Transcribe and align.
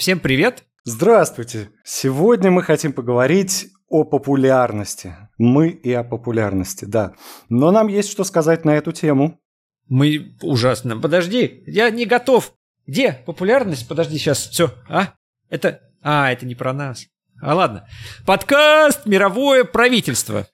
Всем 0.00 0.18
привет! 0.18 0.64
Здравствуйте! 0.84 1.68
Сегодня 1.84 2.50
мы 2.50 2.62
хотим 2.62 2.94
поговорить 2.94 3.68
о 3.86 4.04
популярности. 4.04 5.14
Мы 5.36 5.68
и 5.68 5.92
о 5.92 6.04
популярности, 6.04 6.86
да. 6.86 7.12
Но 7.50 7.70
нам 7.70 7.88
есть 7.88 8.10
что 8.10 8.24
сказать 8.24 8.64
на 8.64 8.70
эту 8.70 8.92
тему. 8.92 9.38
Мы 9.88 10.38
ужасно. 10.40 10.98
Подожди, 10.98 11.64
я 11.66 11.90
не 11.90 12.06
готов. 12.06 12.54
Где 12.86 13.12
популярность? 13.12 13.86
Подожди, 13.88 14.16
сейчас. 14.16 14.48
Все, 14.48 14.72
а? 14.88 15.12
Это... 15.50 15.82
А, 16.00 16.32
это 16.32 16.46
не 16.46 16.54
про 16.54 16.72
нас. 16.72 17.04
А 17.42 17.54
ладно. 17.54 17.86
Подкаст 18.24 19.04
«Мировое 19.04 19.64
правительство». 19.64 20.46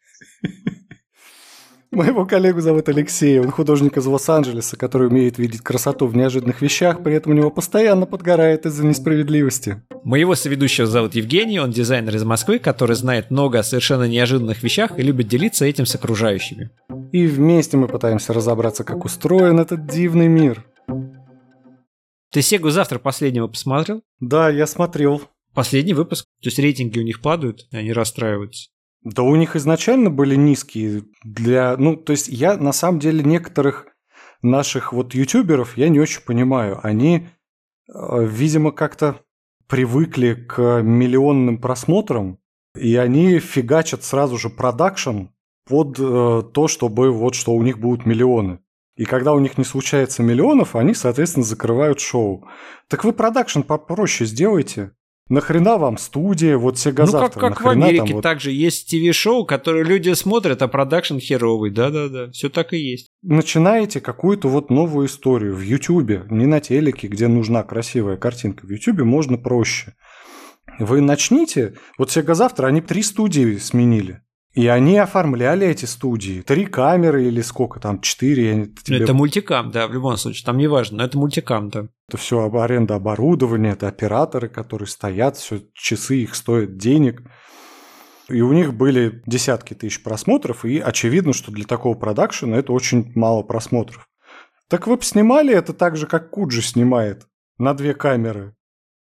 Моего 1.96 2.26
коллегу 2.26 2.60
зовут 2.60 2.90
Алексей, 2.90 3.40
он 3.40 3.50
художник 3.50 3.96
из 3.96 4.04
Лос-Анджелеса, 4.04 4.76
который 4.76 5.08
умеет 5.08 5.38
видеть 5.38 5.62
красоту 5.62 6.06
в 6.06 6.14
неожиданных 6.14 6.60
вещах, 6.60 7.02
при 7.02 7.14
этом 7.14 7.32
у 7.32 7.34
него 7.34 7.50
постоянно 7.50 8.04
подгорает 8.04 8.66
из-за 8.66 8.84
несправедливости. 8.84 9.80
Моего 10.04 10.34
соведущего 10.34 10.86
зовут 10.86 11.14
Евгений, 11.14 11.58
он 11.58 11.70
дизайнер 11.70 12.14
из 12.14 12.22
Москвы, 12.22 12.58
который 12.58 12.96
знает 12.96 13.30
много 13.30 13.60
о 13.60 13.62
совершенно 13.62 14.06
неожиданных 14.06 14.62
вещах 14.62 14.98
и 14.98 15.02
любит 15.02 15.28
делиться 15.28 15.64
этим 15.64 15.86
с 15.86 15.94
окружающими. 15.94 16.68
И 17.12 17.26
вместе 17.26 17.78
мы 17.78 17.88
пытаемся 17.88 18.34
разобраться, 18.34 18.84
как 18.84 19.06
устроен 19.06 19.58
этот 19.58 19.86
дивный 19.86 20.28
мир. 20.28 20.66
Ты 22.30 22.42
Сегу 22.42 22.68
завтра 22.68 22.98
последнего 22.98 23.46
посмотрел? 23.46 24.02
Да, 24.20 24.50
я 24.50 24.66
смотрел. 24.66 25.22
Последний 25.54 25.94
выпуск. 25.94 26.26
То 26.42 26.48
есть 26.48 26.58
рейтинги 26.58 26.98
у 26.98 27.04
них 27.04 27.22
падают, 27.22 27.66
они 27.72 27.94
расстраиваются. 27.94 28.68
Да 29.06 29.22
у 29.22 29.36
них 29.36 29.54
изначально 29.54 30.10
были 30.10 30.34
низкие 30.34 31.04
для... 31.22 31.76
Ну, 31.76 31.94
то 31.94 32.10
есть 32.10 32.26
я 32.26 32.56
на 32.56 32.72
самом 32.72 32.98
деле 32.98 33.22
некоторых 33.22 33.86
наших 34.42 34.92
вот 34.92 35.14
ютуберов 35.14 35.76
я 35.76 35.88
не 35.88 36.00
очень 36.00 36.22
понимаю. 36.22 36.80
Они, 36.82 37.28
э, 37.88 38.26
видимо, 38.26 38.72
как-то 38.72 39.20
привыкли 39.68 40.34
к 40.34 40.82
миллионным 40.82 41.58
просмотрам, 41.58 42.40
и 42.74 42.96
они 42.96 43.38
фигачат 43.38 44.02
сразу 44.02 44.38
же 44.38 44.50
продакшн 44.50 45.26
под 45.68 46.00
э, 46.00 46.42
то, 46.52 46.66
чтобы 46.66 47.12
вот 47.12 47.36
что 47.36 47.52
у 47.52 47.62
них 47.62 47.78
будут 47.78 48.06
миллионы. 48.06 48.58
И 48.96 49.04
когда 49.04 49.34
у 49.34 49.38
них 49.38 49.56
не 49.56 49.64
случается 49.64 50.24
миллионов, 50.24 50.74
они, 50.74 50.94
соответственно, 50.94 51.46
закрывают 51.46 52.00
шоу. 52.00 52.48
Так 52.88 53.04
вы 53.04 53.12
продакшн 53.12 53.60
попроще 53.60 54.28
сделайте. 54.28 54.95
Нахрена 55.28 55.76
вам 55.76 55.98
студия, 55.98 56.56
вот 56.56 56.78
Сега 56.78 57.04
Ну, 57.04 57.12
как, 57.12 57.34
как 57.34 57.60
в 57.60 57.68
Америке 57.68 58.14
вот... 58.14 58.22
также 58.22 58.52
есть 58.52 58.88
ТВ-шоу, 58.88 59.44
которые 59.44 59.84
люди 59.84 60.12
смотрят, 60.12 60.62
а 60.62 60.68
продакшн 60.68 61.18
херовый. 61.18 61.70
Да-да-да, 61.70 62.30
все 62.30 62.48
так 62.48 62.72
и 62.72 62.78
есть. 62.78 63.10
Начинаете 63.22 64.00
какую-то 64.00 64.48
вот 64.48 64.70
новую 64.70 65.08
историю 65.08 65.54
в 65.56 65.60
Ютубе, 65.62 66.24
не 66.30 66.46
на 66.46 66.60
телеке, 66.60 67.08
где 67.08 67.26
нужна 67.26 67.64
красивая 67.64 68.16
картинка. 68.16 68.66
В 68.66 68.70
Ютубе 68.70 69.02
можно 69.02 69.36
проще. 69.36 69.94
Вы 70.78 71.00
начните, 71.00 71.74
вот 71.98 72.10
Сега 72.10 72.34
завтра 72.34 72.68
они 72.68 72.80
три 72.80 73.02
студии 73.02 73.56
сменили. 73.56 74.20
И 74.56 74.68
они 74.68 74.96
оформляли 74.96 75.66
эти 75.66 75.84
студии. 75.84 76.40
Три 76.40 76.64
камеры 76.64 77.26
или 77.26 77.42
сколько 77.42 77.78
там, 77.78 78.00
четыре. 78.00 78.64
Тебе... 78.82 79.02
Это 79.02 79.12
мультикам, 79.12 79.70
да, 79.70 79.86
в 79.86 79.92
любом 79.92 80.16
случае. 80.16 80.46
Там 80.46 80.56
не 80.56 80.66
важно, 80.66 80.96
но 80.96 81.04
это 81.04 81.18
мультикам, 81.18 81.68
да. 81.68 81.88
Это 82.08 82.16
все 82.16 82.50
аренда 82.50 82.94
оборудования, 82.94 83.72
это 83.72 83.86
операторы, 83.86 84.48
которые 84.48 84.88
стоят, 84.88 85.36
все 85.36 85.60
часы 85.74 86.22
их 86.22 86.34
стоят 86.34 86.78
денег. 86.78 87.22
И 88.30 88.40
у 88.40 88.54
них 88.54 88.72
были 88.72 89.22
десятки 89.26 89.74
тысяч 89.74 90.02
просмотров, 90.02 90.64
и 90.64 90.78
очевидно, 90.78 91.34
что 91.34 91.52
для 91.52 91.66
такого 91.66 91.94
продакшена 91.94 92.56
это 92.56 92.72
очень 92.72 93.12
мало 93.14 93.42
просмотров. 93.42 94.08
Так 94.68 94.86
вы 94.86 94.96
бы 94.96 95.02
снимали 95.02 95.52
это 95.52 95.74
так 95.74 95.98
же, 95.98 96.06
как 96.06 96.30
Куджи 96.30 96.62
снимает, 96.62 97.26
на 97.58 97.74
две 97.74 97.92
камеры. 97.92 98.54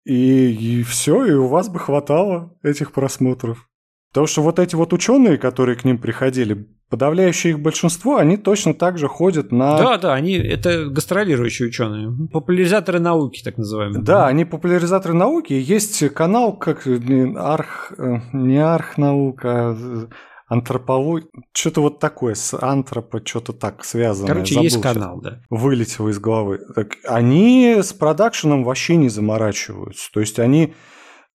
И, 0.06 0.80
и 0.80 0.82
все, 0.82 1.24
и 1.24 1.34
у 1.34 1.48
вас 1.48 1.70
бы 1.70 1.78
хватало 1.78 2.58
этих 2.64 2.92
просмотров. 2.92 3.70
Потому 4.16 4.28
что 4.28 4.44
вот 4.44 4.60
эти 4.60 4.76
вот 4.76 4.94
ученые, 4.94 5.38
которые 5.38 5.76
к 5.76 5.84
ним 5.84 5.98
приходили, 5.98 6.70
подавляющее 6.90 7.52
их 7.52 7.60
большинство, 7.60 8.16
они 8.16 8.38
точно 8.38 8.74
так 8.74 8.98
же 8.98 9.09
ходят 9.09 9.52
на... 9.52 9.78
Да, 9.78 9.98
да, 9.98 10.14
они 10.14 10.36
это 10.36 10.86
гастролирующие 10.86 11.68
ученые, 11.68 12.30
популяризаторы 12.30 13.00
науки, 13.00 13.42
так 13.44 13.58
называемые. 13.58 14.02
Да, 14.02 14.28
они 14.28 14.46
популяризаторы 14.46 15.14
науки. 15.14 15.52
Есть 15.52 16.00
канал, 16.14 16.54
как 16.54 16.88
арх... 16.88 17.92
Э, 17.98 18.20
не 18.31 18.64
архнаука, 18.64 19.50
а 19.52 20.08
антропология, 20.48 21.28
что-то 21.52 21.81
вот 21.81 22.00
такое, 22.00 22.36
с 22.36 22.58
антропо, 22.58 23.22
что-то 23.22 23.52
так 23.52 23.84
связано. 23.84 24.30
Короче, 24.30 24.54
Забыл, 24.54 24.64
есть 24.64 24.81
канал, 24.81 25.20
да. 25.20 25.42
Вылетело 25.50 26.08
из 26.08 26.20
головы. 26.20 26.62
Так, 26.74 26.96
они 27.04 27.80
с 27.81 27.92
продакшеном 27.92 28.64
вообще 28.64 28.96
не 28.96 29.09
заморачиваются. 29.09 30.09
То 30.14 30.22
есть 30.22 30.40
они 30.40 30.74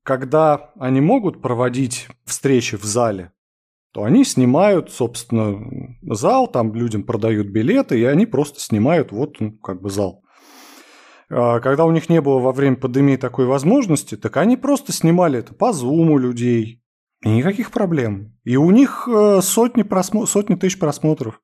когда 0.03 0.71
они 0.79 1.01
могут 1.01 1.43
проводить 1.43 2.09
встречи 2.25 2.77
в 2.77 2.85
зале, 2.85 3.33
то 3.93 4.05
они 4.05 4.25
снимают, 4.25 4.91
собственно, 4.93 5.97
зал, 6.03 6.47
там 6.47 6.75
людям 6.75 7.03
продают 7.03 7.49
билеты, 7.49 7.99
и 7.99 8.05
они 8.05 8.27
просто 8.27 8.61
снимают 8.61 9.13
вот 9.13 9.41
ну, 9.41 9.53
как 9.59 9.83
бы 9.83 9.91
зал. 9.91 10.23
А 11.29 11.61
когда 11.61 11.85
у 11.85 11.91
них 11.91 12.09
не 12.09 12.21
было 12.21 12.39
во 12.39 12.53
время 12.53 12.77
пандемии 12.77 13.17
такой 13.17 13.47
возможности, 13.47 14.17
так 14.17 14.37
они 14.37 14.57
просто 14.57 14.93
снимали 14.93 15.39
это 15.39 15.55
по 15.55 15.73
зуму 15.73 16.19
людей. 16.19 16.83
И 17.23 17.29
никаких 17.29 17.71
проблем. 17.71 18.37
И 18.45 18.57
у 18.57 18.71
них 18.71 19.07
э, 19.07 19.41
сотни, 19.43 19.83
просмо... 19.83 20.25
сотни 20.25 20.55
тысяч 20.55 20.79
просмотров. 20.79 21.41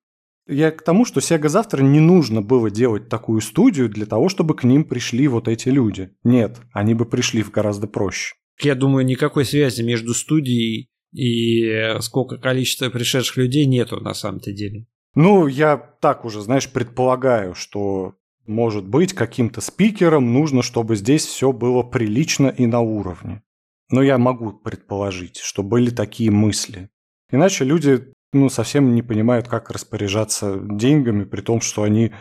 Я 0.47 0.71
к 0.71 0.81
тому, 0.81 1.05
что 1.05 1.19
Sega 1.19 1.49
завтра 1.49 1.83
не 1.83 1.99
нужно 1.99 2.41
было 2.41 2.71
делать 2.71 3.09
такую 3.09 3.41
студию 3.41 3.87
для 3.87 4.05
того, 4.05 4.29
чтобы 4.29 4.55
к 4.55 4.63
ним 4.63 4.85
пришли 4.85 5.27
вот 5.27 5.47
эти 5.47 5.69
люди. 5.69 6.15
Нет, 6.23 6.59
они 6.73 6.95
бы 6.95 7.05
пришли 7.05 7.43
в 7.43 7.51
гораздо 7.51 7.87
проще 7.87 8.35
я 8.59 8.75
думаю, 8.75 9.05
никакой 9.05 9.45
связи 9.45 9.81
между 9.81 10.13
студией 10.13 10.89
и 11.13 11.99
сколько 12.01 12.37
количества 12.37 12.89
пришедших 12.89 13.37
людей 13.37 13.65
нету 13.65 13.99
на 13.99 14.13
самом-то 14.13 14.51
деле. 14.51 14.87
Ну, 15.15 15.47
я 15.47 15.77
так 15.77 16.25
уже, 16.25 16.41
знаешь, 16.41 16.69
предполагаю, 16.71 17.55
что, 17.55 18.15
может 18.45 18.87
быть, 18.87 19.13
каким-то 19.13 19.61
спикерам 19.61 20.31
нужно, 20.31 20.61
чтобы 20.61 20.95
здесь 20.95 21.25
все 21.25 21.51
было 21.51 21.83
прилично 21.83 22.47
и 22.47 22.65
на 22.65 22.81
уровне. 22.81 23.41
Но 23.89 24.03
я 24.03 24.17
могу 24.17 24.51
предположить, 24.51 25.37
что 25.37 25.63
были 25.63 25.89
такие 25.89 26.29
мысли. 26.29 26.89
Иначе 27.31 27.63
люди 27.63 28.13
ну, 28.33 28.49
совсем 28.49 28.93
не 28.93 29.01
понимают, 29.01 29.47
как 29.47 29.71
распоряжаться 29.71 30.59
деньгами, 30.61 31.23
при 31.23 31.41
том, 31.41 31.61
что 31.61 31.83
они 31.83 32.11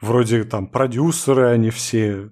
вроде 0.00 0.44
там 0.44 0.68
продюсеры, 0.68 1.48
они 1.48 1.70
все 1.70 2.30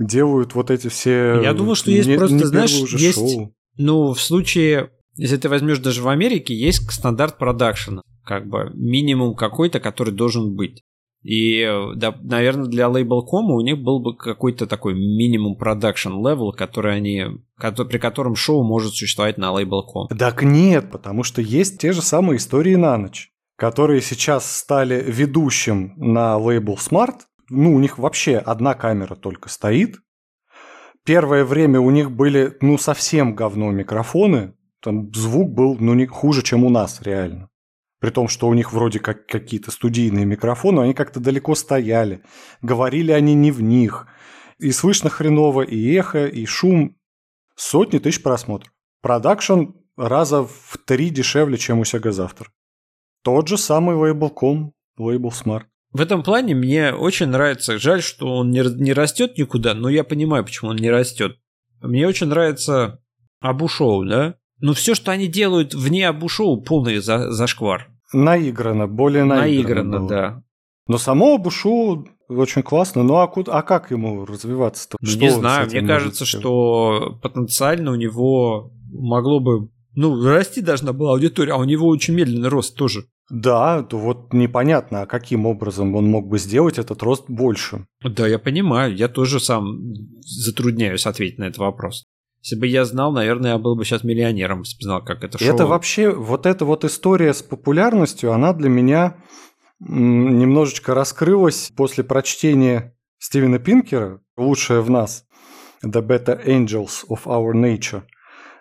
делают 0.00 0.54
вот 0.54 0.70
эти 0.70 0.88
все... 0.88 1.40
Я 1.42 1.52
думаю, 1.52 1.76
что 1.76 1.90
есть 1.90 2.08
не, 2.08 2.16
просто, 2.16 2.36
не 2.36 2.44
знаешь, 2.44 2.72
есть... 2.72 3.18
Шоу. 3.18 3.54
Ну, 3.76 4.12
в 4.12 4.20
случае, 4.20 4.90
если 5.14 5.36
ты 5.36 5.48
возьмешь 5.48 5.78
даже 5.78 6.02
в 6.02 6.08
Америке, 6.08 6.54
есть 6.54 6.90
стандарт 6.90 7.38
продакшена, 7.38 8.02
как 8.24 8.48
бы 8.48 8.70
минимум 8.74 9.34
какой-то, 9.34 9.78
который 9.80 10.12
должен 10.12 10.56
быть. 10.56 10.82
И, 11.22 11.66
да, 11.96 12.16
наверное, 12.22 12.66
для 12.66 12.86
Labelcom 12.86 13.50
у 13.50 13.60
них 13.60 13.78
был 13.78 14.00
бы 14.00 14.16
какой-то 14.16 14.66
такой 14.66 14.94
минимум 14.94 15.54
production 15.56 16.12
level, 16.12 16.52
который 16.52 16.96
они, 16.96 17.24
при 17.58 17.98
котором 17.98 18.34
шоу 18.34 18.62
может 18.64 18.94
существовать 18.94 19.36
на 19.36 19.52
Label.com. 19.52 20.08
Так 20.18 20.42
нет, 20.42 20.90
потому 20.90 21.22
что 21.22 21.42
есть 21.42 21.78
те 21.78 21.92
же 21.92 22.00
самые 22.00 22.38
истории 22.38 22.74
на 22.74 22.96
ночь, 22.96 23.32
которые 23.56 24.00
сейчас 24.00 24.50
стали 24.50 25.04
ведущим 25.06 25.92
на 25.96 26.38
Label 26.38 26.76
Smart, 26.76 27.16
ну, 27.50 27.74
у 27.74 27.80
них 27.80 27.98
вообще 27.98 28.38
одна 28.38 28.74
камера 28.74 29.16
только 29.16 29.48
стоит. 29.48 29.98
Первое 31.04 31.44
время 31.44 31.80
у 31.80 31.90
них 31.90 32.10
были, 32.10 32.56
ну, 32.60 32.78
совсем 32.78 33.34
говно 33.34 33.70
микрофоны. 33.72 34.54
Там 34.80 35.12
звук 35.12 35.50
был, 35.52 35.76
ну, 35.78 35.94
не 35.94 36.06
хуже, 36.06 36.42
чем 36.42 36.64
у 36.64 36.70
нас, 36.70 37.02
реально. 37.02 37.50
При 38.00 38.10
том, 38.10 38.28
что 38.28 38.48
у 38.48 38.54
них 38.54 38.72
вроде 38.72 38.98
как 39.00 39.26
какие-то 39.26 39.70
студийные 39.70 40.24
микрофоны, 40.24 40.80
они 40.80 40.94
как-то 40.94 41.20
далеко 41.20 41.54
стояли. 41.54 42.22
Говорили 42.62 43.12
они 43.12 43.34
не 43.34 43.50
в 43.50 43.60
них. 43.60 44.06
И 44.58 44.70
слышно 44.72 45.10
хреново, 45.10 45.62
и 45.62 45.94
эхо, 45.94 46.26
и 46.26 46.46
шум. 46.46 46.96
Сотни 47.56 47.98
тысяч 47.98 48.22
просмотров. 48.22 48.72
Продакшн 49.02 49.72
раза 49.96 50.44
в 50.44 50.78
три 50.86 51.10
дешевле, 51.10 51.58
чем 51.58 51.80
у 51.80 51.82
Sega 51.82 52.10
Завтра. 52.10 52.48
Тот 53.22 53.48
же 53.48 53.58
самый 53.58 53.96
лейбл.com, 53.96 54.72
лейбл 54.96 55.30
Smart. 55.30 55.64
В 55.92 56.00
этом 56.00 56.22
плане 56.22 56.54
мне 56.54 56.92
очень 56.92 57.26
нравится. 57.26 57.78
Жаль, 57.78 58.02
что 58.02 58.36
он 58.36 58.50
не, 58.50 58.62
не 58.80 58.92
растет 58.92 59.36
никуда, 59.36 59.74
но 59.74 59.88
я 59.88 60.04
понимаю, 60.04 60.44
почему 60.44 60.70
он 60.70 60.76
не 60.76 60.90
растет. 60.90 61.36
Мне 61.80 62.06
очень 62.06 62.28
нравится 62.28 63.00
Абушоу, 63.40 64.04
да? 64.04 64.34
Но 64.60 64.74
все, 64.74 64.94
что 64.94 65.10
они 65.10 65.26
делают 65.26 65.74
вне 65.74 66.06
Абушоу, 66.06 66.62
полный 66.62 66.98
за, 66.98 67.32
зашквар. 67.32 67.88
Наиграно, 68.12 68.86
более 68.86 69.24
наиграно. 69.24 69.46
Наиграно, 69.46 69.98
было. 69.98 70.08
да. 70.08 70.42
Но 70.86 70.98
само 70.98 71.34
Абушоу 71.34 72.06
очень 72.28 72.62
классно. 72.62 73.02
Ну 73.02 73.16
а, 73.16 73.26
куда, 73.26 73.52
а 73.52 73.62
как 73.62 73.90
ему 73.90 74.24
развиваться-то? 74.24 74.96
Ну, 75.00 75.16
не 75.16 75.30
знаю, 75.30 75.68
мне 75.68 75.82
кажется, 75.82 76.24
что 76.24 77.18
потенциально 77.22 77.90
у 77.90 77.96
него 77.96 78.72
могло 78.92 79.40
бы... 79.40 79.70
Ну, 79.94 80.22
расти 80.22 80.60
должна 80.60 80.92
была 80.92 81.12
аудитория, 81.12 81.52
а 81.52 81.56
у 81.56 81.64
него 81.64 81.88
очень 81.88 82.14
медленный 82.14 82.48
рост 82.48 82.76
тоже. 82.76 83.06
Да, 83.30 83.84
то 83.84 83.96
вот 83.96 84.32
непонятно, 84.32 85.02
а 85.02 85.06
каким 85.06 85.46
образом 85.46 85.94
он 85.94 86.10
мог 86.10 86.26
бы 86.28 86.38
сделать 86.38 86.78
этот 86.78 87.02
рост 87.02 87.24
больше. 87.28 87.86
Да, 88.02 88.26
я 88.26 88.38
понимаю, 88.40 88.94
я 88.94 89.08
тоже 89.08 89.38
сам 89.38 89.94
затрудняюсь 90.20 91.06
ответить 91.06 91.38
на 91.38 91.44
этот 91.44 91.58
вопрос. 91.58 92.06
Если 92.42 92.56
бы 92.56 92.66
я 92.66 92.84
знал, 92.84 93.12
наверное, 93.12 93.52
я 93.52 93.58
был 93.58 93.76
бы 93.76 93.84
сейчас 93.84 94.02
миллионером, 94.02 94.60
если 94.60 94.78
бы 94.78 94.84
знал, 94.84 95.04
как 95.04 95.22
это 95.22 95.38
шоу. 95.38 95.46
Это 95.46 95.66
вообще, 95.66 96.10
вот 96.10 96.46
эта 96.46 96.64
вот 96.64 96.84
история 96.84 97.32
с 97.32 97.42
популярностью, 97.42 98.32
она 98.32 98.52
для 98.52 98.68
меня 98.68 99.16
немножечко 99.78 100.94
раскрылась 100.94 101.70
после 101.76 102.02
прочтения 102.02 102.96
Стивена 103.18 103.58
Пинкера 103.58 104.20
«Лучшее 104.36 104.80
в 104.80 104.90
нас» 104.90 105.24
«The 105.84 106.04
Better 106.06 106.44
Angels 106.46 107.06
of 107.08 107.24
Our 107.26 107.52
Nature». 107.52 108.02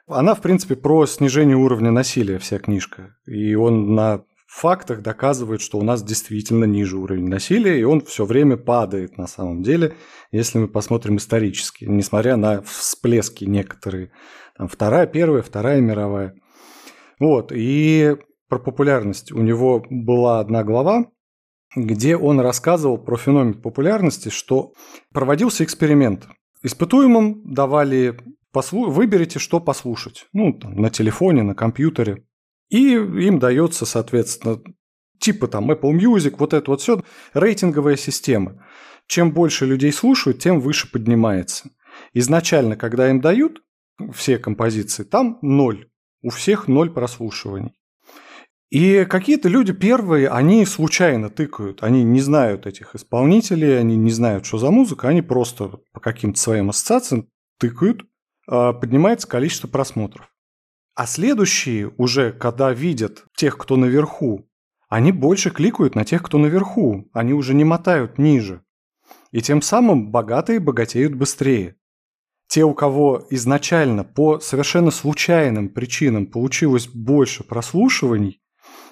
Она, 0.08 0.36
в 0.36 0.42
принципе, 0.42 0.76
про 0.76 1.06
снижение 1.06 1.56
уровня 1.56 1.92
насилия 1.92 2.40
вся 2.40 2.60
книжка. 2.60 3.16
И 3.26 3.56
он 3.56 3.96
на 3.96 4.24
фактах 4.50 5.02
доказывает, 5.02 5.62
что 5.62 5.78
у 5.78 5.84
нас 5.84 6.04
действительно 6.04 6.66
ниже 6.66 6.98
уровень 6.98 7.28
насилия, 7.28 7.80
и 7.80 7.84
он 7.84 8.02
все 8.02 8.26
время 8.26 8.58
падает 8.58 9.18
на 9.18 9.28
самом 9.28 9.62
деле, 9.62 9.96
если 10.32 10.58
мы 10.58 10.68
посмотрим 10.68 11.18
исторически, 11.18 11.86
несмотря 11.86 12.36
на 12.36 12.62
всплески 12.64 13.46
некоторые. 13.46 14.12
Там 14.58 14.68
вторая, 14.68 15.06
первая, 15.06 15.44
вторая 15.44 15.80
мировая. 15.82 16.34
Вот, 17.20 17.52
и 17.54 18.18
про 18.48 18.58
популярность. 18.58 19.32
У 19.32 19.42
него 19.42 19.86
была 19.90 20.40
одна 20.40 20.64
глава, 20.64 21.06
где 21.76 22.18
он 22.18 22.40
рассказывал 22.40 22.98
про 22.98 23.18
феномен 23.18 23.62
популярности, 23.62 24.30
что 24.30 24.74
проводился 25.14 25.64
эксперимент. 25.64 26.28
Испытуемым 26.64 27.54
давали 27.54 28.18
послу... 28.52 28.90
выберите, 28.90 29.38
что 29.38 29.60
послушать. 29.60 30.26
Ну, 30.34 30.54
там, 30.54 30.76
на 30.76 30.90
телефоне, 30.90 31.44
на 31.44 31.54
компьютере. 31.54 32.26
И 32.70 32.94
им 32.94 33.40
дается, 33.40 33.86
соответственно, 33.86 34.62
типа 35.20 35.48
там 35.48 35.72
Apple 35.72 35.94
Music, 35.94 36.36
вот 36.38 36.54
это 36.54 36.72
вот 36.72 36.82
все, 36.82 37.04
рейтинговая 37.34 37.96
система. 37.96 38.66
Чем 39.08 39.32
больше 39.32 39.66
людей 39.66 39.92
слушают, 39.92 40.40
тем 40.40 40.60
выше 40.60 40.90
поднимается. 40.92 41.72
Изначально, 42.14 42.76
когда 42.76 43.10
им 43.10 43.22
дают 43.22 43.62
все 44.14 44.38
композиции, 44.38 45.04
там 45.04 45.40
ноль. 45.42 45.90
У 46.22 46.30
всех 46.30 46.68
ноль 46.68 46.92
прослушиваний. 46.92 47.80
И 48.70 49.06
какие-то 49.06 49.50
люди 49.50 49.74
первые, 49.74 50.30
они 50.30 50.64
случайно 50.66 51.32
тыкают, 51.32 51.82
они 51.82 52.04
не 52.04 52.22
знают 52.22 52.68
этих 52.68 52.94
исполнителей, 52.94 53.80
они 53.80 53.96
не 53.96 54.12
знают, 54.12 54.46
что 54.46 54.60
за 54.60 54.70
музыка, 54.70 55.08
они 55.08 55.24
просто 55.24 55.80
по 55.92 56.00
каким-то 56.00 56.40
своим 56.40 56.70
ассоциациям 56.70 57.30
тыкают, 57.58 58.04
а, 58.48 58.74
поднимается 58.74 59.28
количество 59.28 59.68
просмотров. 59.68 60.30
А 61.00 61.08
следующие 61.08 61.94
уже, 61.98 62.34
когда 62.34 62.74
видят 62.74 63.24
тех, 63.38 63.58
кто 63.58 63.78
наверху, 63.78 64.50
они 64.90 65.14
больше 65.14 65.50
кликают 65.50 65.96
на 65.96 66.04
тех, 66.04 66.22
кто 66.22 66.38
наверху. 66.38 67.10
Они 67.14 67.32
уже 67.32 67.54
не 67.54 67.64
мотают 67.64 68.18
ниже. 68.18 68.66
И 69.32 69.40
тем 69.42 69.62
самым 69.62 70.12
богатые 70.12 70.60
богатеют 70.60 71.16
быстрее. 71.16 71.78
Те, 72.50 72.66
у 72.66 72.74
кого 72.74 73.26
изначально 73.30 74.04
по 74.04 74.42
совершенно 74.42 74.92
случайным 74.92 75.70
причинам 75.70 76.28
получилось 76.28 76.90
больше 76.90 77.46
прослушиваний, 77.46 78.42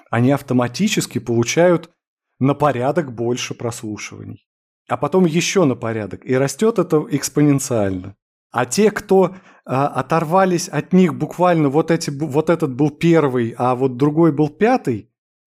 они 0.09 0.31
автоматически 0.31 1.19
получают 1.19 1.89
на 2.39 2.54
порядок 2.54 3.13
больше 3.13 3.54
прослушиваний. 3.54 4.48
А 4.88 4.95
потом 4.95 5.25
еще 5.25 5.65
на 5.65 5.75
порядок. 5.75 6.25
И 6.25 6.33
растет 6.38 6.80
это 6.80 7.06
экспоненциально. 7.12 8.15
А 8.51 8.65
те, 8.65 8.91
кто 8.91 9.35
а, 9.65 9.88
оторвались 9.88 10.69
от 10.69 10.94
них 10.94 11.15
буквально 11.15 11.69
вот, 11.69 11.91
эти, 11.91 12.09
вот 12.09 12.49
этот 12.49 12.73
был 12.73 12.89
первый, 12.89 13.53
а 13.57 13.75
вот 13.75 13.97
другой 13.97 14.31
был 14.31 14.49
пятый, 14.49 15.11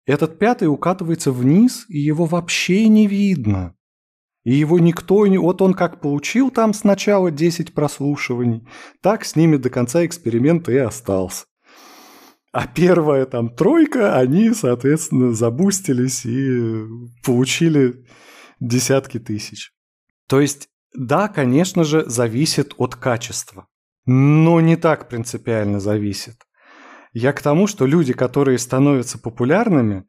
этот 0.05 0.39
пятый 0.39 0.67
укатывается 0.67 1.31
вниз, 1.31 1.85
и 1.87 1.99
его 1.99 2.25
вообще 2.25 2.87
не 2.87 3.07
видно. 3.07 3.75
И 4.43 4.55
его 4.55 4.79
никто 4.79 5.25
не... 5.27 5.37
Вот 5.37 5.61
он 5.61 5.73
как 5.73 6.01
получил 6.01 6.49
там 6.49 6.73
сначала 6.73 7.31
10 7.31 7.73
прослушиваний, 7.73 8.67
так 9.01 9.23
с 9.23 9.35
ними 9.35 9.57
до 9.57 9.69
конца 9.69 10.05
эксперимента 10.05 10.71
и 10.71 10.77
остался. 10.77 11.45
А 12.51 12.67
первая 12.67 13.25
там 13.25 13.55
тройка, 13.55 14.17
они, 14.17 14.53
соответственно, 14.53 15.31
забустились 15.31 16.25
и 16.25 16.83
получили 17.23 18.05
десятки 18.59 19.19
тысяч. 19.19 19.71
То 20.27 20.41
есть 20.41 20.67
да, 20.93 21.27
конечно 21.27 21.83
же, 21.83 22.03
зависит 22.09 22.73
от 22.77 22.95
качества. 22.95 23.67
Но 24.05 24.59
не 24.61 24.75
так 24.75 25.09
принципиально 25.09 25.79
зависит. 25.79 26.35
Я 27.13 27.33
к 27.33 27.41
тому, 27.41 27.67
что 27.67 27.85
люди, 27.85 28.13
которые 28.13 28.57
становятся 28.57 29.19
популярными, 29.19 30.05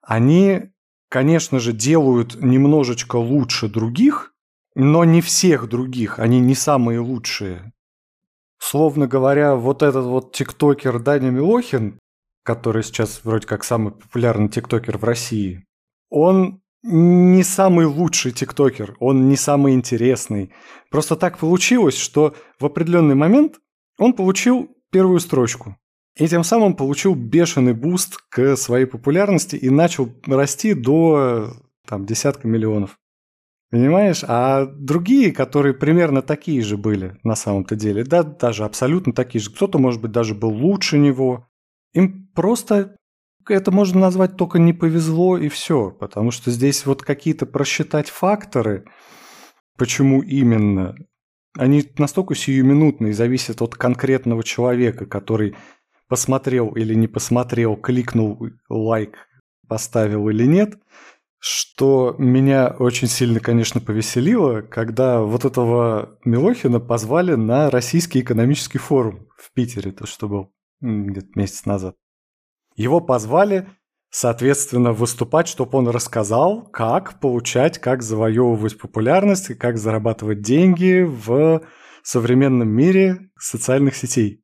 они, 0.00 0.70
конечно 1.08 1.58
же, 1.58 1.72
делают 1.72 2.40
немножечко 2.40 3.16
лучше 3.16 3.68
других, 3.68 4.32
но 4.74 5.04
не 5.04 5.20
всех 5.20 5.68
других, 5.68 6.18
они 6.18 6.40
не 6.40 6.54
самые 6.54 7.00
лучшие. 7.00 7.72
Словно 8.58 9.06
говоря, 9.06 9.54
вот 9.54 9.82
этот 9.82 10.06
вот 10.06 10.32
тиктокер 10.32 10.98
Даня 10.98 11.30
Милохин, 11.30 11.98
который 12.42 12.82
сейчас 12.82 13.20
вроде 13.24 13.46
как 13.46 13.64
самый 13.64 13.92
популярный 13.92 14.48
тиктокер 14.48 14.98
в 14.98 15.04
России, 15.04 15.66
он 16.10 16.60
не 16.86 17.42
самый 17.42 17.86
лучший 17.86 18.30
тиктокер, 18.32 18.96
он 19.00 19.28
не 19.28 19.36
самый 19.36 19.74
интересный. 19.74 20.52
Просто 20.90 21.16
так 21.16 21.38
получилось, 21.38 21.96
что 21.96 22.34
в 22.60 22.66
определенный 22.66 23.16
момент 23.16 23.60
он 23.98 24.12
получил 24.12 24.70
первую 24.92 25.18
строчку. 25.20 25.76
И 26.16 26.26
тем 26.28 26.44
самым 26.44 26.74
получил 26.74 27.14
бешеный 27.14 27.74
буст 27.74 28.18
к 28.30 28.56
своей 28.56 28.86
популярности 28.86 29.56
и 29.56 29.68
начал 29.68 30.08
расти 30.26 30.74
до 30.74 31.52
там, 31.86 32.06
десятка 32.06 32.48
миллионов. 32.48 32.98
Понимаешь? 33.70 34.24
А 34.26 34.64
другие, 34.64 35.32
которые 35.32 35.74
примерно 35.74 36.22
такие 36.22 36.62
же 36.62 36.76
были 36.76 37.18
на 37.24 37.34
самом-то 37.34 37.74
деле, 37.74 38.04
да, 38.04 38.22
даже 38.22 38.64
абсолютно 38.64 39.12
такие 39.12 39.42
же, 39.42 39.50
кто-то, 39.50 39.78
может 39.78 40.00
быть, 40.00 40.12
даже 40.12 40.34
был 40.34 40.50
лучше 40.50 40.98
него, 40.98 41.48
им 41.92 42.28
просто 42.34 42.95
это 43.48 43.70
можно 43.70 44.00
назвать 44.00 44.36
только 44.36 44.58
не 44.58 44.72
повезло 44.72 45.36
и 45.38 45.48
все, 45.48 45.90
потому 45.90 46.30
что 46.30 46.50
здесь 46.50 46.86
вот 46.86 47.02
какие-то 47.02 47.46
просчитать 47.46 48.08
факторы, 48.10 48.84
почему 49.76 50.22
именно, 50.22 50.94
они 51.56 51.84
настолько 51.98 52.34
сиюминутные, 52.34 53.12
зависят 53.12 53.62
от 53.62 53.74
конкретного 53.74 54.42
человека, 54.42 55.06
который 55.06 55.56
посмотрел 56.08 56.68
или 56.70 56.94
не 56.94 57.08
посмотрел, 57.08 57.76
кликнул 57.76 58.38
лайк, 58.68 59.16
поставил 59.68 60.28
или 60.28 60.46
нет, 60.46 60.78
что 61.38 62.14
меня 62.18 62.74
очень 62.78 63.08
сильно, 63.08 63.40
конечно, 63.40 63.80
повеселило, 63.80 64.62
когда 64.62 65.20
вот 65.20 65.44
этого 65.44 66.18
Милохина 66.24 66.80
позвали 66.80 67.34
на 67.34 67.70
Российский 67.70 68.20
экономический 68.20 68.78
форум 68.78 69.28
в 69.36 69.52
Питере, 69.52 69.92
то 69.92 70.06
что 70.06 70.28
был 70.28 70.52
где-то 70.80 71.28
месяц 71.34 71.64
назад. 71.64 71.96
Его 72.76 73.00
позвали, 73.00 73.68
соответственно, 74.10 74.92
выступать, 74.92 75.48
чтобы 75.48 75.78
он 75.78 75.88
рассказал, 75.88 76.62
как 76.62 77.20
получать, 77.20 77.78
как 77.78 78.02
завоевывать 78.02 78.78
популярность 78.78 79.50
и 79.50 79.54
как 79.54 79.78
зарабатывать 79.78 80.42
деньги 80.42 81.02
в 81.02 81.62
современном 82.02 82.68
мире 82.68 83.30
социальных 83.38 83.96
сетей. 83.96 84.42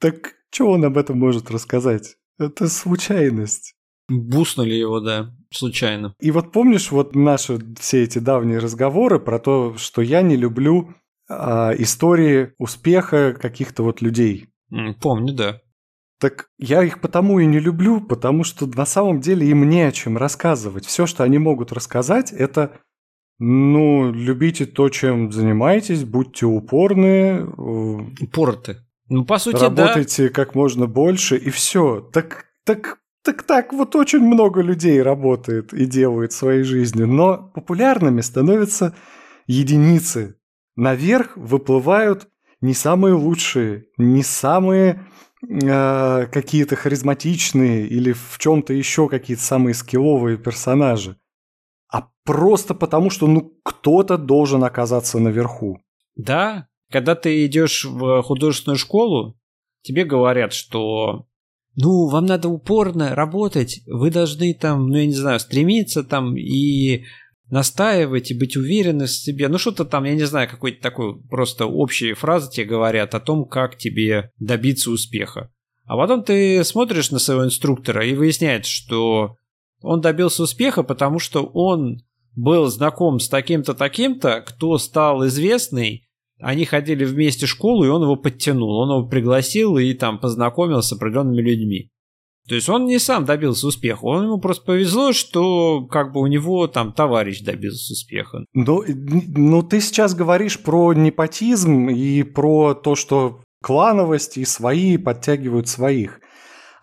Так 0.00 0.34
что 0.50 0.70
он 0.70 0.84
об 0.84 0.96
этом 0.96 1.18
может 1.18 1.50
рассказать? 1.50 2.16
Это 2.38 2.68
случайность. 2.68 3.74
Буснули 4.08 4.74
его, 4.74 5.00
да, 5.00 5.34
случайно. 5.50 6.14
И 6.20 6.30
вот 6.30 6.52
помнишь 6.52 6.92
вот 6.92 7.16
наши 7.16 7.58
все 7.78 8.04
эти 8.04 8.20
давние 8.20 8.58
разговоры 8.58 9.18
про 9.18 9.38
то, 9.38 9.76
что 9.76 10.00
я 10.00 10.22
не 10.22 10.36
люблю 10.36 10.94
а, 11.28 11.72
истории 11.76 12.52
успеха 12.58 13.34
каких-то 13.34 13.82
вот 13.82 14.00
людей. 14.00 14.46
Помню, 15.00 15.34
да. 15.34 15.60
Так 16.18 16.48
я 16.58 16.82
их 16.82 17.00
потому 17.00 17.40
и 17.40 17.46
не 17.46 17.58
люблю, 17.58 18.00
потому 18.00 18.42
что 18.42 18.66
на 18.66 18.86
самом 18.86 19.20
деле 19.20 19.48
им 19.48 19.68
не 19.68 19.82
о 19.82 19.92
чем 19.92 20.16
рассказывать. 20.16 20.86
Все, 20.86 21.06
что 21.06 21.24
они 21.24 21.38
могут 21.38 21.72
рассказать, 21.72 22.32
это 22.32 22.80
ну, 23.38 24.10
любите 24.12 24.64
то, 24.64 24.88
чем 24.88 25.30
занимаетесь, 25.30 26.04
будьте 26.04 26.46
упорные. 26.46 27.44
Упорты. 27.44 28.78
Ну, 29.08 29.24
по 29.24 29.38
сути, 29.38 29.62
Работайте 29.62 30.28
да. 30.28 30.32
как 30.32 30.54
можно 30.54 30.86
больше, 30.86 31.36
и 31.36 31.50
все. 31.50 32.00
Так, 32.12 32.46
так, 32.64 32.98
так, 33.22 33.42
так, 33.42 33.72
вот 33.72 33.94
очень 33.94 34.20
много 34.20 34.62
людей 34.62 35.00
работает 35.02 35.74
и 35.74 35.84
делают 35.84 36.32
в 36.32 36.36
своей 36.36 36.62
жизни, 36.62 37.04
но 37.04 37.52
популярными 37.54 38.22
становятся 38.22 38.94
единицы. 39.46 40.36
Наверх 40.74 41.36
выплывают 41.36 42.28
не 42.60 42.74
самые 42.74 43.14
лучшие, 43.14 43.86
не 43.98 44.22
самые 44.22 45.06
э, 45.42 46.26
какие-то 46.26 46.76
харизматичные 46.76 47.86
или 47.86 48.12
в 48.12 48.36
чем-то 48.38 48.72
еще 48.72 49.08
какие-то 49.08 49.42
самые 49.42 49.74
скилловые 49.74 50.38
персонажи, 50.38 51.16
а 51.92 52.08
просто 52.24 52.74
потому, 52.74 53.10
что 53.10 53.26
ну 53.26 53.52
кто-то 53.62 54.18
должен 54.18 54.64
оказаться 54.64 55.18
наверху. 55.18 55.80
Да, 56.14 56.68
когда 56.90 57.14
ты 57.14 57.44
идешь 57.46 57.84
в 57.84 58.22
художественную 58.22 58.78
школу, 58.78 59.38
тебе 59.82 60.04
говорят, 60.04 60.52
что 60.52 61.26
ну, 61.76 62.08
вам 62.08 62.24
надо 62.24 62.48
упорно 62.48 63.14
работать, 63.14 63.82
вы 63.86 64.10
должны 64.10 64.54
там, 64.54 64.88
ну, 64.88 64.96
я 64.96 65.06
не 65.06 65.12
знаю, 65.12 65.38
стремиться 65.38 66.02
там 66.02 66.36
и 66.36 67.04
настаивать 67.50 68.30
и 68.30 68.38
быть 68.38 68.56
уверены 68.56 69.06
в 69.06 69.10
себе. 69.10 69.48
Ну, 69.48 69.58
что-то 69.58 69.84
там, 69.84 70.04
я 70.04 70.14
не 70.14 70.24
знаю, 70.24 70.48
какой-то 70.48 70.82
такой 70.82 71.20
просто 71.22 71.66
общие 71.66 72.14
фразы 72.14 72.50
тебе 72.50 72.66
говорят 72.66 73.14
о 73.14 73.20
том, 73.20 73.44
как 73.44 73.76
тебе 73.76 74.30
добиться 74.38 74.90
успеха. 74.90 75.50
А 75.84 75.96
потом 75.96 76.24
ты 76.24 76.64
смотришь 76.64 77.10
на 77.10 77.18
своего 77.18 77.44
инструктора 77.44 78.04
и 78.04 78.14
выясняется, 78.14 78.70
что 78.70 79.36
он 79.80 80.00
добился 80.00 80.42
успеха, 80.42 80.82
потому 80.82 81.18
что 81.20 81.44
он 81.44 82.02
был 82.34 82.66
знаком 82.66 83.20
с 83.20 83.28
таким-то, 83.28 83.74
таким-то, 83.74 84.42
кто 84.42 84.76
стал 84.78 85.26
известный, 85.26 86.06
они 86.38 86.64
ходили 86.64 87.04
вместе 87.04 87.46
в 87.46 87.48
школу, 87.48 87.84
и 87.84 87.88
он 87.88 88.02
его 88.02 88.16
подтянул. 88.16 88.78
Он 88.78 88.90
его 88.90 89.08
пригласил 89.08 89.78
и 89.78 89.94
там 89.94 90.18
познакомился 90.18 90.90
с 90.90 90.92
определенными 90.92 91.40
людьми. 91.40 91.90
То 92.48 92.54
есть 92.54 92.68
он 92.68 92.86
не 92.86 92.98
сам 92.98 93.24
добился 93.24 93.66
успеха, 93.66 94.04
он 94.04 94.24
ему 94.24 94.38
просто 94.38 94.64
повезло, 94.64 95.12
что 95.12 95.84
как 95.86 96.12
бы 96.12 96.20
у 96.20 96.26
него 96.26 96.66
там 96.68 96.92
товарищ 96.92 97.40
добился 97.40 97.92
успеха. 97.92 98.44
Ну, 98.54 98.84
ну 98.86 99.62
ты 99.62 99.80
сейчас 99.80 100.14
говоришь 100.14 100.60
про 100.60 100.92
непотизм 100.92 101.88
и 101.88 102.22
про 102.22 102.74
то, 102.74 102.94
что 102.94 103.40
клановость 103.62 104.36
и 104.36 104.44
свои 104.44 104.96
подтягивают 104.96 105.68
своих. 105.68 106.20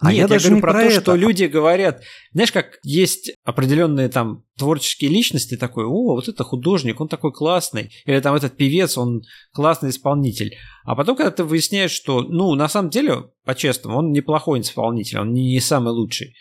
А 0.04 0.12
Нет, 0.12 0.18
я, 0.18 0.28
даже 0.28 0.50
говорю 0.50 0.56
не 0.56 0.62
про, 0.62 0.72
про 0.74 0.82
то, 0.82 0.86
это. 0.88 1.02
что 1.02 1.16
люди 1.16 1.46
говорят, 1.46 2.02
знаешь, 2.34 2.52
как 2.52 2.80
есть 2.84 3.32
определенные 3.46 4.10
там 4.10 4.44
творческие 4.58 5.10
личности, 5.10 5.56
такой, 5.56 5.86
о, 5.86 6.16
вот 6.16 6.28
это 6.28 6.44
художник, 6.44 7.00
он 7.00 7.08
такой 7.08 7.32
классный, 7.32 7.90
или 8.06 8.20
там 8.20 8.36
этот 8.36 8.58
певец, 8.58 8.98
он 8.98 9.22
классный 9.54 9.92
исполнитель. 9.92 10.58
А 10.84 10.96
потом, 10.96 11.16
когда 11.16 11.32
ты 11.32 11.46
выясняешь, 11.46 11.92
что, 11.92 12.22
ну, 12.22 12.54
на 12.56 12.68
самом 12.68 12.90
деле, 12.90 13.30
по-честному, 13.46 14.00
он 14.00 14.12
неплохой 14.12 14.60
исполнитель, 14.60 15.20
он 15.20 15.32
не 15.32 15.60
самый 15.62 15.94
лучший. 15.94 16.36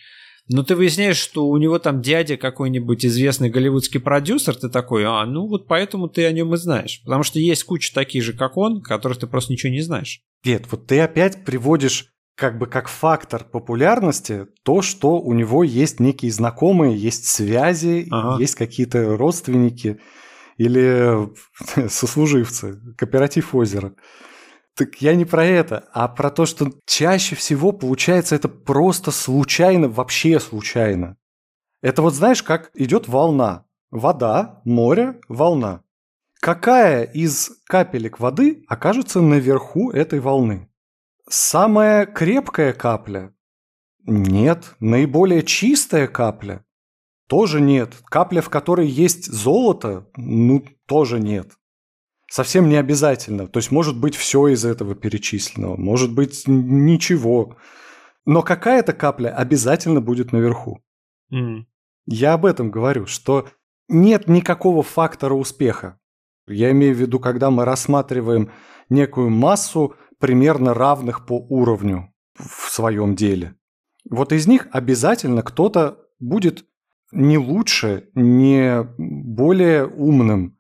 Но 0.49 0.64
ты 0.64 0.75
выясняешь, 0.75 1.19
что 1.19 1.47
у 1.47 1.57
него 1.57 1.78
там 1.78 2.02
дядя 2.02 2.37
какой-нибудь 2.37 3.07
известный 3.07 3.49
голливудский 3.49 4.00
продюсер, 4.00 4.57
ты 4.57 4.69
такой, 4.69 5.04
а, 5.04 5.25
ну 5.25 5.47
вот 5.47 5.69
поэтому 5.69 6.09
ты 6.09 6.26
о 6.26 6.33
нем 6.33 6.52
и 6.52 6.57
знаешь. 6.57 7.00
Потому 7.04 7.23
что 7.23 7.38
есть 7.38 7.62
куча 7.62 7.95
таких 7.95 8.25
же, 8.25 8.33
как 8.33 8.57
он, 8.57 8.83
которых 8.83 9.19
ты 9.19 9.28
просто 9.28 9.52
ничего 9.52 9.73
не 9.73 9.83
знаешь. 9.83 10.21
Нет, 10.45 10.64
вот 10.71 10.88
ты 10.88 10.99
опять 10.99 11.45
приводишь 11.45 12.12
как 12.36 12.58
бы 12.58 12.66
как 12.66 12.88
фактор 12.88 13.44
популярности 13.44 14.46
то, 14.62 14.82
что 14.82 15.20
у 15.20 15.32
него 15.32 15.64
есть 15.64 16.00
некие 16.00 16.32
знакомые, 16.32 16.96
есть 16.96 17.26
связи, 17.26 18.08
ага. 18.10 18.40
есть 18.40 18.54
какие-то 18.54 19.16
родственники 19.16 20.00
или 20.56 21.28
сослуживцы, 21.88 22.80
кооператив 22.96 23.54
озера. 23.54 23.94
Так 24.74 25.02
я 25.02 25.14
не 25.14 25.26
про 25.26 25.44
это, 25.44 25.88
а 25.92 26.08
про 26.08 26.30
то, 26.30 26.46
что 26.46 26.72
чаще 26.86 27.36
всего 27.36 27.72
получается 27.72 28.34
это 28.34 28.48
просто 28.48 29.10
случайно, 29.10 29.88
вообще 29.88 30.40
случайно. 30.40 31.16
Это 31.82 32.00
вот 32.00 32.14
знаешь, 32.14 32.42
как 32.42 32.70
идет 32.74 33.08
волна. 33.08 33.66
Вода, 33.90 34.62
море, 34.64 35.20
волна. 35.28 35.82
Какая 36.40 37.04
из 37.04 37.50
капелек 37.66 38.18
воды 38.18 38.64
окажется 38.66 39.20
наверху 39.20 39.90
этой 39.90 40.20
волны? 40.20 40.71
Самая 41.28 42.06
крепкая 42.06 42.72
капля? 42.72 43.34
Нет. 44.04 44.74
Наиболее 44.80 45.42
чистая 45.42 46.06
капля? 46.06 46.64
Тоже 47.28 47.60
нет. 47.60 47.94
Капля, 48.04 48.40
в 48.40 48.50
которой 48.50 48.86
есть 48.88 49.26
золото? 49.26 50.08
Ну, 50.16 50.64
тоже 50.86 51.20
нет. 51.20 51.52
Совсем 52.30 52.68
не 52.68 52.76
обязательно. 52.76 53.46
То 53.46 53.58
есть 53.58 53.70
может 53.70 53.98
быть 53.98 54.16
все 54.16 54.48
из 54.48 54.64
этого 54.64 54.94
перечисленного, 54.94 55.76
может 55.76 56.14
быть 56.14 56.44
ничего. 56.46 57.56
Но 58.24 58.42
какая-то 58.42 58.92
капля 58.92 59.28
обязательно 59.36 60.00
будет 60.00 60.32
наверху. 60.32 60.82
Mm. 61.32 61.64
Я 62.06 62.34
об 62.34 62.46
этом 62.46 62.70
говорю, 62.70 63.06
что 63.06 63.48
нет 63.88 64.28
никакого 64.28 64.82
фактора 64.82 65.34
успеха. 65.34 65.98
Я 66.46 66.70
имею 66.72 66.94
в 66.94 66.98
виду, 66.98 67.20
когда 67.20 67.50
мы 67.50 67.64
рассматриваем 67.64 68.50
некую 68.88 69.30
массу 69.30 69.94
примерно 70.22 70.72
равных 70.72 71.26
по 71.26 71.44
уровню 71.48 72.14
в 72.38 72.70
своем 72.70 73.16
деле. 73.16 73.56
Вот 74.08 74.32
из 74.32 74.46
них 74.46 74.68
обязательно 74.70 75.42
кто-то 75.42 75.98
будет 76.20 76.64
не 77.10 77.38
лучше, 77.38 78.08
не 78.14 78.86
более 78.96 79.84
умным 79.84 80.56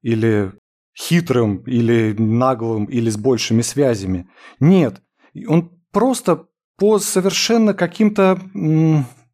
или 0.00 0.52
хитрым, 0.96 1.56
или 1.66 2.14
наглым, 2.16 2.84
или 2.84 3.10
с 3.10 3.16
большими 3.16 3.62
связями. 3.62 4.28
Нет, 4.60 5.02
он 5.48 5.72
просто 5.90 6.46
по 6.78 7.00
совершенно 7.00 7.74
каким-то 7.74 8.40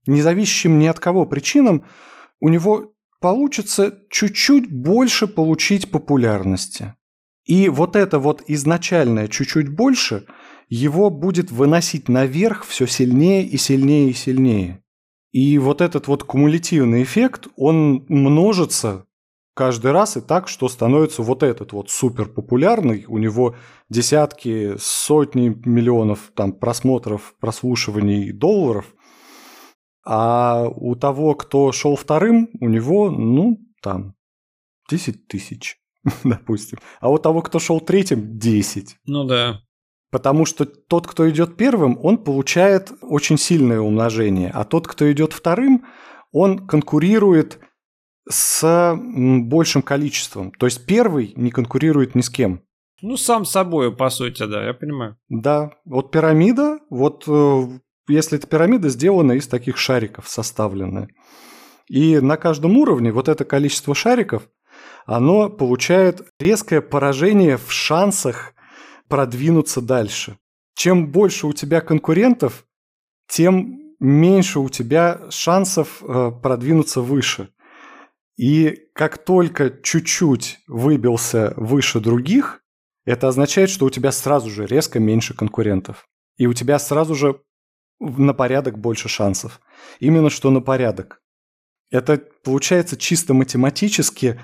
независящим 0.07 0.79
ни 0.79 0.87
от 0.87 0.99
кого 0.99 1.27
причинам 1.27 1.85
у 2.41 2.49
него 2.49 2.95
получится 3.21 3.95
чуть-чуть 4.09 4.73
больше 4.73 5.27
получить 5.27 5.91
популярности. 5.91 6.95
И 7.45 7.69
вот 7.69 7.97
это 7.97 8.19
вот 8.19 8.43
изначальное 8.47 9.29
чуть-чуть 9.29 9.69
больше 9.69 10.27
его 10.69 11.11
будет 11.11 11.51
выносить 11.51 12.09
наверх 12.09 12.65
все 12.65 12.87
сильнее 12.87 13.45
и 13.45 13.57
сильнее 13.57 14.11
и 14.11 14.13
сильнее. 14.13 14.83
И 15.33 15.59
вот 15.59 15.81
этот 15.81 16.07
вот 16.09 16.25
кумулятивный 16.25 17.03
эффект, 17.03 17.49
он 17.57 18.05
множится 18.09 19.07
каждый 19.55 19.93
раз 19.93 20.17
и 20.17 20.21
так, 20.21 20.49
что 20.49 20.69
становится 20.69 21.23
вот 21.23 21.43
этот 21.43 21.73
вот 21.73 21.91
супер 21.91 22.27
популярный, 22.27 23.05
у 23.07 23.19
него 23.19 23.57
десятки, 23.89 24.75
сотни 24.79 25.55
миллионов 25.65 26.33
там 26.35 26.53
просмотров, 26.53 27.35
прослушиваний 27.41 28.33
долларов, 28.33 28.95
а 30.05 30.67
у 30.69 30.95
того, 30.95 31.35
кто 31.35 31.73
шел 31.73 31.95
вторым, 31.95 32.49
у 32.61 32.69
него, 32.69 33.11
ну, 33.11 33.59
там, 33.83 34.15
10 34.89 35.29
тысяч. 35.29 35.77
допустим. 36.25 36.79
А 37.01 37.11
у 37.11 37.19
того, 37.19 37.43
кто 37.43 37.59
шел 37.59 37.81
третьим, 37.81 38.39
10. 38.39 38.97
Ну 39.07 39.25
да. 39.25 39.63
Потому 40.11 40.45
что 40.45 40.65
тот, 40.65 41.07
кто 41.07 41.29
идет 41.31 41.57
первым, 41.57 41.99
он 42.03 42.19
получает 42.19 42.91
очень 43.01 43.39
сильное 43.39 43.81
умножение, 43.81 44.51
а 44.53 44.65
тот, 44.65 44.89
кто 44.89 45.11
идет 45.11 45.33
вторым, 45.33 45.85
он 46.33 46.67
конкурирует 46.67 47.61
с 48.29 48.97
большим 48.97 49.83
количеством. 49.83 50.53
То 50.53 50.67
есть 50.67 50.85
первый 50.87 51.33
не 51.37 51.51
конкурирует 51.51 52.15
ни 52.15 52.23
с 52.23 52.31
кем. 52.31 52.63
Ну, 53.03 53.17
сам 53.17 53.45
собой, 53.45 53.95
по 53.95 54.11
сути, 54.11 54.45
да, 54.47 54.65
я 54.65 54.75
понимаю. 54.75 55.17
Да, 55.29 55.71
вот 55.85 56.11
пирамида, 56.11 56.81
вот 56.91 57.25
э, 57.27 57.63
если 58.09 58.37
эта 58.37 58.47
пирамида 58.47 58.91
сделана 58.91 59.33
из 59.33 59.49
таких 59.49 59.79
шариков 59.79 60.29
составленная. 60.29 61.09
И 61.89 62.21
на 62.21 62.37
каждом 62.37 62.77
уровне 62.77 63.11
вот 63.11 63.29
это 63.29 63.45
количество 63.45 63.95
шариков 63.95 64.49
оно 65.07 65.49
получает 65.49 66.29
резкое 66.39 66.81
поражение 66.81 67.57
в 67.57 67.73
шансах 67.73 68.55
продвинуться 69.09 69.81
дальше. 69.81 70.39
Чем 70.75 71.11
больше 71.11 71.47
у 71.47 71.53
тебя 71.53 71.81
конкурентов, 71.81 72.65
тем 73.29 73.95
меньше 73.99 74.61
у 74.61 74.69
тебя 74.69 75.21
шансов 75.31 76.03
э, 76.03 76.33
продвинуться 76.43 77.01
выше. 77.01 77.51
И 78.37 78.89
как 78.95 79.19
только 79.19 79.71
чуть-чуть 79.71 80.61
выбился 80.67 81.53
выше 81.57 82.01
других, 82.01 82.63
это 83.05 83.29
означает, 83.29 83.69
что 83.71 83.87
у 83.87 83.91
тебя 83.91 84.13
сразу 84.13 84.51
же 84.51 84.67
резко 84.67 84.99
меньше 84.99 85.35
конкурентов. 85.35 86.09
И 86.39 86.47
у 86.47 86.55
тебя 86.55 86.79
сразу 86.79 87.15
же 87.15 87.41
на 87.99 88.33
порядок 88.33 88.79
больше 88.79 89.09
шансов. 89.09 89.61
Именно 89.99 90.31
что 90.31 90.51
на 90.51 90.61
порядок. 90.61 91.21
Это 91.91 92.23
получается 92.45 92.97
чисто 92.97 93.35
математически 93.35 94.41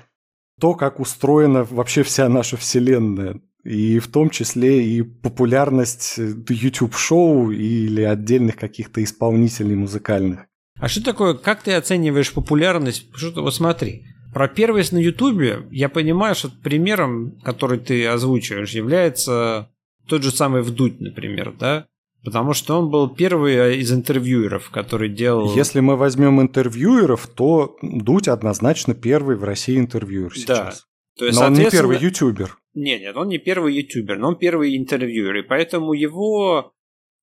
то, 0.59 0.73
как 0.73 0.99
устроена 0.99 1.63
вообще 1.63 2.03
вся 2.03 2.29
наша 2.29 2.57
вселенная. 2.57 3.41
И 3.63 3.99
в 3.99 4.07
том 4.07 4.29
числе 4.29 4.85
и 4.85 5.01
популярность 5.01 6.17
YouTube-шоу 6.17 7.51
или 7.51 8.01
отдельных 8.01 8.55
каких-то 8.55 9.03
исполнителей 9.03 9.75
музыкальных. 9.75 10.45
А 10.79 10.87
что 10.87 11.03
такое, 11.03 11.33
как 11.33 11.63
ты 11.63 11.73
оцениваешь 11.73 12.31
популярность? 12.31 13.07
Что-то, 13.13 13.41
вот 13.41 13.53
смотри, 13.53 14.05
про 14.33 14.47
первость 14.47 14.91
на 14.91 14.99
Ютубе 14.99 15.67
я 15.71 15.89
понимаю, 15.89 16.35
что 16.35 16.49
примером, 16.49 17.39
который 17.43 17.79
ты 17.79 18.05
озвучиваешь, 18.05 18.71
является 18.71 19.69
тот 20.07 20.23
же 20.23 20.31
самый 20.31 20.61
Вдуть, 20.61 21.01
например, 21.01 21.53
да? 21.59 21.87
Потому 22.27 22.51
что 22.51 22.77
он 22.77 22.89
был 22.89 23.07
первый 23.07 23.55
э, 23.55 23.75
из 23.77 23.93
интервьюеров, 23.93 24.69
который 24.69 25.07
делал... 25.07 25.55
Если 25.55 25.79
мы 25.79 25.95
возьмем 25.95 26.41
интервьюеров, 26.41 27.25
то 27.25 27.77
Дудь 27.81 28.27
однозначно 28.27 28.93
первый 28.93 29.37
в 29.37 29.45
России 29.45 29.77
интервьюер 29.77 30.35
сейчас. 30.35 30.47
Да. 30.47 31.19
То 31.19 31.25
есть, 31.27 31.39
но 31.39 31.45
он 31.45 31.53
не 31.53 31.69
первый 31.69 31.97
ютубер. 31.97 32.57
Нет, 32.73 32.99
нет, 32.99 33.15
он 33.15 33.29
не 33.29 33.37
первый 33.37 33.73
ютубер, 33.75 34.17
но 34.17 34.27
он 34.27 34.35
первый 34.35 34.75
интервьюер. 34.75 35.37
И 35.37 35.41
поэтому 35.41 35.93
его... 35.93 36.73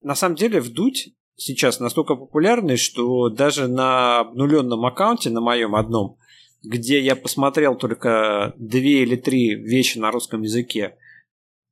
На 0.00 0.14
самом 0.14 0.36
деле, 0.36 0.62
Вдуть 0.62 1.10
сейчас 1.36 1.80
настолько 1.80 2.14
популярный, 2.14 2.78
что 2.78 3.28
даже 3.28 3.68
на 3.68 4.20
обнуленном 4.20 4.86
аккаунте, 4.86 5.28
на 5.28 5.42
моем 5.42 5.74
одном, 5.74 6.16
где 6.62 6.98
я 6.98 7.14
посмотрел 7.14 7.76
только 7.76 8.54
две 8.56 9.02
или 9.02 9.16
три 9.16 9.54
вещи 9.54 9.98
на 9.98 10.10
русском 10.10 10.40
языке, 10.40 10.96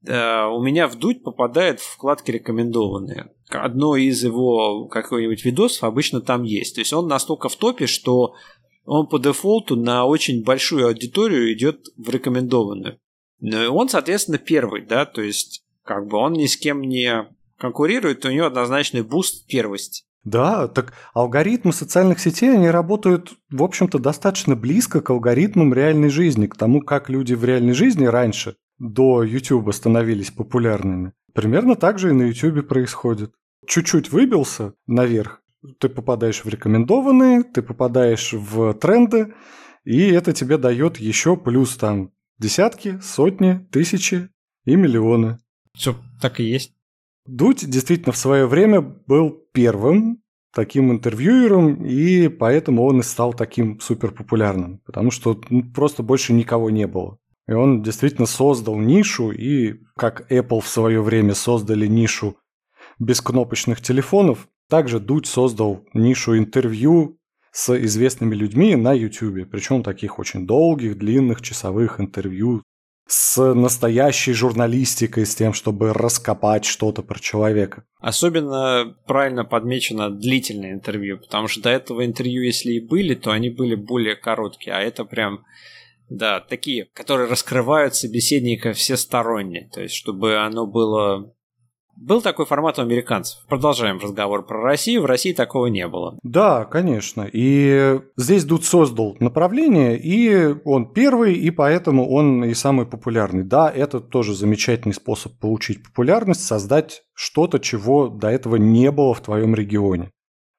у 0.04 0.62
меня 0.62 0.88
в 0.88 0.96
Дудь 0.96 1.22
попадает 1.22 1.80
в 1.80 1.94
вкладки 1.94 2.30
рекомендованные. 2.30 3.30
Одно 3.50 3.96
из 3.96 4.24
его 4.24 4.86
какой-нибудь 4.88 5.44
видосов 5.44 5.84
обычно 5.84 6.20
там 6.20 6.42
есть. 6.42 6.74
То 6.74 6.80
есть 6.80 6.92
он 6.92 7.06
настолько 7.06 7.48
в 7.48 7.56
топе, 7.56 7.86
что 7.86 8.34
он 8.84 9.06
по 9.06 9.18
дефолту 9.18 9.76
на 9.76 10.04
очень 10.04 10.42
большую 10.42 10.86
аудиторию 10.86 11.52
идет 11.52 11.86
в 11.96 12.10
рекомендованную. 12.10 12.98
Ну 13.40 13.62
и 13.62 13.66
он, 13.66 13.88
соответственно, 13.88 14.38
первый, 14.38 14.84
да, 14.84 15.04
то 15.04 15.22
есть 15.22 15.64
как 15.84 16.06
бы 16.06 16.18
он 16.18 16.32
ни 16.32 16.46
с 16.46 16.56
кем 16.56 16.80
не 16.80 17.26
конкурирует, 17.58 18.24
у 18.24 18.30
него 18.30 18.46
однозначный 18.46 19.02
буст 19.02 19.46
первости. 19.46 20.04
Да, 20.24 20.68
так 20.68 20.94
алгоритмы 21.14 21.72
социальных 21.72 22.20
сетей, 22.20 22.52
они 22.52 22.70
работают, 22.70 23.32
в 23.50 23.62
общем-то, 23.62 23.98
достаточно 23.98 24.54
близко 24.54 25.00
к 25.00 25.10
алгоритмам 25.10 25.74
реальной 25.74 26.08
жизни, 26.08 26.46
к 26.46 26.56
тому, 26.56 26.80
как 26.80 27.08
люди 27.08 27.34
в 27.34 27.44
реальной 27.44 27.72
жизни 27.72 28.06
раньше, 28.06 28.56
до 28.78 29.22
YouTube, 29.22 29.72
становились 29.72 30.30
популярными. 30.30 31.12
Примерно 31.32 31.76
так 31.76 31.98
же 31.98 32.10
и 32.10 32.12
на 32.12 32.22
YouTube 32.22 32.66
происходит. 32.66 33.34
Чуть-чуть 33.66 34.10
выбился 34.10 34.74
наверх, 34.86 35.42
ты 35.78 35.88
попадаешь 35.88 36.44
в 36.44 36.48
рекомендованные, 36.48 37.44
ты 37.44 37.62
попадаешь 37.62 38.32
в 38.32 38.74
тренды, 38.74 39.34
и 39.84 40.08
это 40.08 40.32
тебе 40.32 40.58
дает 40.58 40.98
еще 40.98 41.36
плюс 41.36 41.76
там 41.76 42.10
десятки, 42.38 42.98
сотни, 43.00 43.66
тысячи 43.70 44.28
и 44.64 44.76
миллионы. 44.76 45.38
Все 45.74 45.94
так 46.20 46.40
и 46.40 46.44
есть. 46.44 46.74
Дудь 47.26 47.68
действительно 47.68 48.12
в 48.12 48.16
свое 48.16 48.46
время 48.46 48.80
был 48.80 49.30
первым 49.52 50.22
таким 50.52 50.90
интервьюером, 50.90 51.84
и 51.84 52.28
поэтому 52.28 52.84
он 52.84 53.00
и 53.00 53.02
стал 53.02 53.32
таким 53.32 53.80
суперпопулярным, 53.80 54.80
потому 54.84 55.10
что 55.10 55.40
ну, 55.48 55.62
просто 55.72 56.02
больше 56.02 56.32
никого 56.32 56.68
не 56.68 56.86
было. 56.86 57.18
И 57.48 57.52
он 57.52 57.82
действительно 57.82 58.26
создал 58.26 58.78
нишу, 58.78 59.30
и 59.30 59.80
как 59.96 60.30
Apple 60.30 60.60
в 60.60 60.68
свое 60.68 61.02
время 61.02 61.34
создали 61.34 61.86
нишу 61.86 62.36
бескнопочных 62.98 63.80
телефонов, 63.80 64.48
также 64.68 65.00
Дудь 65.00 65.26
создал 65.26 65.84
нишу 65.92 66.38
интервью 66.38 67.18
с 67.50 67.76
известными 67.84 68.34
людьми 68.34 68.76
на 68.76 68.92
YouTube, 68.92 69.50
причем 69.50 69.82
таких 69.82 70.18
очень 70.18 70.46
долгих, 70.46 70.96
длинных, 70.96 71.42
часовых 71.42 72.00
интервью 72.00 72.62
с 73.06 73.52
настоящей 73.52 74.32
журналистикой, 74.32 75.26
с 75.26 75.34
тем, 75.34 75.52
чтобы 75.52 75.92
раскопать 75.92 76.64
что-то 76.64 77.02
про 77.02 77.18
человека. 77.18 77.84
Особенно 78.00 78.96
правильно 79.06 79.44
подмечено 79.44 80.08
длительное 80.08 80.72
интервью, 80.72 81.18
потому 81.18 81.48
что 81.48 81.62
до 81.62 81.70
этого 81.70 82.06
интервью, 82.06 82.42
если 82.42 82.72
и 82.72 82.80
были, 82.80 83.14
то 83.14 83.32
они 83.32 83.50
были 83.50 83.74
более 83.74 84.16
короткие, 84.16 84.74
а 84.76 84.80
это 84.80 85.04
прям 85.04 85.44
да, 86.16 86.40
такие, 86.40 86.86
которые 86.94 87.28
раскрывают 87.28 87.94
собеседника 87.94 88.72
всесторонне, 88.72 89.70
то 89.72 89.80
есть 89.80 89.94
чтобы 89.94 90.36
оно 90.36 90.66
было 90.66 91.34
был 91.96 92.22
такой 92.22 92.46
формат 92.46 92.78
у 92.78 92.82
американцев. 92.82 93.44
Продолжаем 93.48 93.98
разговор 93.98 94.46
про 94.46 94.60
Россию. 94.62 95.02
В 95.02 95.06
России 95.06 95.32
такого 95.32 95.66
не 95.66 95.86
было. 95.86 96.18
Да, 96.22 96.64
конечно. 96.64 97.28
И 97.30 98.00
здесь 98.16 98.44
Дуд 98.44 98.64
создал 98.64 99.16
направление, 99.20 99.98
и 99.98 100.54
он 100.64 100.92
первый, 100.92 101.34
и 101.34 101.50
поэтому 101.50 102.10
он 102.10 102.44
и 102.44 102.54
самый 102.54 102.86
популярный. 102.86 103.44
Да, 103.44 103.70
это 103.70 104.00
тоже 104.00 104.34
замечательный 104.34 104.94
способ 104.94 105.38
получить 105.38 105.82
популярность, 105.82 106.44
создать 106.44 107.02
что-то, 107.14 107.58
чего 107.58 108.08
до 108.08 108.28
этого 108.28 108.56
не 108.56 108.90
было 108.90 109.14
в 109.14 109.20
твоем 109.20 109.54
регионе. 109.54 110.10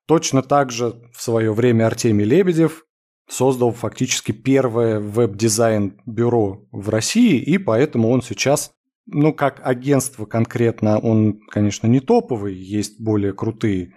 Точно 0.07 0.43
так 0.43 0.71
же 0.71 1.01
в 1.13 1.21
свое 1.21 1.51
время 1.53 1.87
Артемий 1.87 2.25
Лебедев 2.25 2.85
создал 3.27 3.71
фактически 3.71 4.31
первое 4.31 4.99
веб-дизайн 4.99 5.99
бюро 6.05 6.65
в 6.71 6.89
России, 6.89 7.37
и 7.37 7.57
поэтому 7.57 8.09
он 8.09 8.21
сейчас 8.21 8.73
ну, 9.05 9.33
как 9.33 9.59
агентство 9.63 10.25
конкретно, 10.25 10.97
он, 10.97 11.41
конечно, 11.49 11.87
не 11.87 11.99
топовый, 11.99 12.55
есть 12.55 13.01
более 13.01 13.33
крутые, 13.33 13.93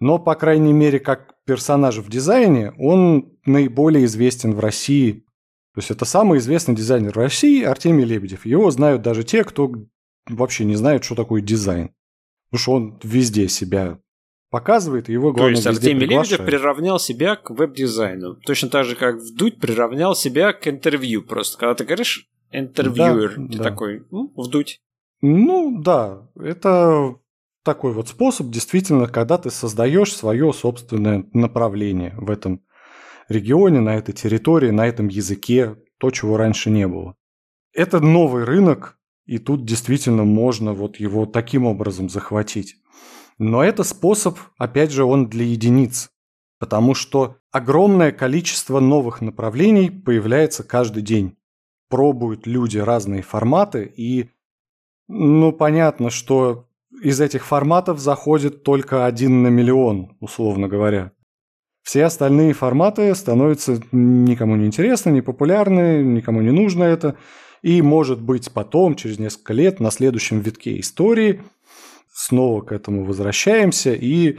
но, 0.00 0.18
по 0.18 0.34
крайней 0.34 0.72
мере, 0.72 0.98
как 0.98 1.34
персонаж 1.44 1.98
в 1.98 2.08
дизайне, 2.08 2.72
он 2.78 3.32
наиболее 3.44 4.06
известен 4.06 4.54
в 4.54 4.60
России. 4.60 5.24
То 5.74 5.78
есть 5.78 5.90
это 5.90 6.04
самый 6.04 6.38
известный 6.38 6.74
дизайнер 6.74 7.12
в 7.12 7.16
России 7.16 7.62
Артемий 7.62 8.04
Лебедев. 8.04 8.46
Его 8.46 8.70
знают 8.70 9.02
даже 9.02 9.24
те, 9.24 9.44
кто 9.44 9.72
вообще 10.28 10.64
не 10.64 10.74
знает, 10.74 11.04
что 11.04 11.14
такое 11.14 11.42
дизайн. 11.42 11.90
Потому 12.50 12.60
что 12.60 12.72
он 12.72 13.00
везде 13.02 13.48
себя 13.48 13.98
показывает, 14.50 15.08
и 15.08 15.12
его 15.12 15.32
главное 15.32 15.62
То 15.62 15.68
есть 15.70 15.78
Артемий 15.78 16.06
Лебедев 16.06 16.44
приравнял 16.44 16.98
себя 16.98 17.36
к 17.36 17.50
веб-дизайну. 17.50 18.34
Точно 18.34 18.68
так 18.68 18.84
же, 18.84 18.96
как 18.96 19.16
Вдуть 19.16 19.60
приравнял 19.60 20.14
себя 20.14 20.52
к 20.52 20.68
интервью. 20.68 21.22
Просто 21.22 21.58
когда 21.58 21.74
ты 21.74 21.84
говоришь 21.84 22.28
интервьюер. 22.50 23.36
Да, 23.36 23.46
Ты 23.46 23.58
да. 23.58 23.64
такой, 23.64 24.06
ну, 24.10 24.32
вдуть. 24.36 24.80
Ну, 25.22 25.80
да, 25.80 26.28
это 26.36 27.16
такой 27.62 27.92
вот 27.92 28.08
способ, 28.08 28.48
действительно, 28.48 29.06
когда 29.06 29.38
ты 29.38 29.50
создаешь 29.50 30.14
свое 30.14 30.52
собственное 30.52 31.26
направление 31.32 32.14
в 32.16 32.30
этом 32.30 32.62
регионе, 33.28 33.80
на 33.80 33.96
этой 33.96 34.12
территории, 34.12 34.70
на 34.70 34.86
этом 34.86 35.08
языке, 35.08 35.76
то, 35.98 36.10
чего 36.10 36.36
раньше 36.36 36.70
не 36.70 36.88
было. 36.88 37.16
Это 37.72 38.00
новый 38.00 38.44
рынок, 38.44 38.98
и 39.26 39.38
тут 39.38 39.64
действительно 39.64 40.24
можно 40.24 40.72
вот 40.72 40.96
его 40.96 41.26
таким 41.26 41.66
образом 41.66 42.08
захватить. 42.08 42.76
Но 43.40 43.64
это 43.64 43.84
способ, 43.84 44.38
опять 44.58 44.90
же, 44.90 45.02
он 45.02 45.28
для 45.28 45.46
единиц, 45.46 46.10
потому 46.58 46.94
что 46.94 47.38
огромное 47.50 48.12
количество 48.12 48.80
новых 48.80 49.22
направлений 49.22 49.88
появляется 49.88 50.62
каждый 50.62 51.02
день 51.02 51.38
пробуют 51.88 52.46
люди 52.46 52.76
разные 52.76 53.22
форматы, 53.22 53.90
и, 53.96 54.28
ну, 55.08 55.52
понятно, 55.52 56.10
что 56.10 56.68
из 57.02 57.18
этих 57.18 57.46
форматов 57.46 57.98
заходит 57.98 58.62
только 58.62 59.06
один 59.06 59.42
на 59.42 59.48
миллион, 59.48 60.16
условно 60.20 60.68
говоря. 60.68 61.12
Все 61.82 62.04
остальные 62.04 62.52
форматы 62.52 63.14
становятся 63.14 63.80
никому 63.90 64.54
не 64.54 64.66
интересны, 64.66 65.10
не 65.10 65.22
популярны, 65.22 66.04
никому 66.04 66.42
не 66.42 66.50
нужно 66.50 66.84
это. 66.84 67.16
И, 67.62 67.80
может 67.80 68.20
быть, 68.20 68.52
потом, 68.52 68.96
через 68.96 69.18
несколько 69.18 69.54
лет, 69.54 69.80
на 69.80 69.90
следующем 69.90 70.40
витке 70.40 70.78
истории 70.78 71.40
снова 72.12 72.62
к 72.62 72.72
этому 72.72 73.04
возвращаемся 73.04 73.92
и 73.92 74.38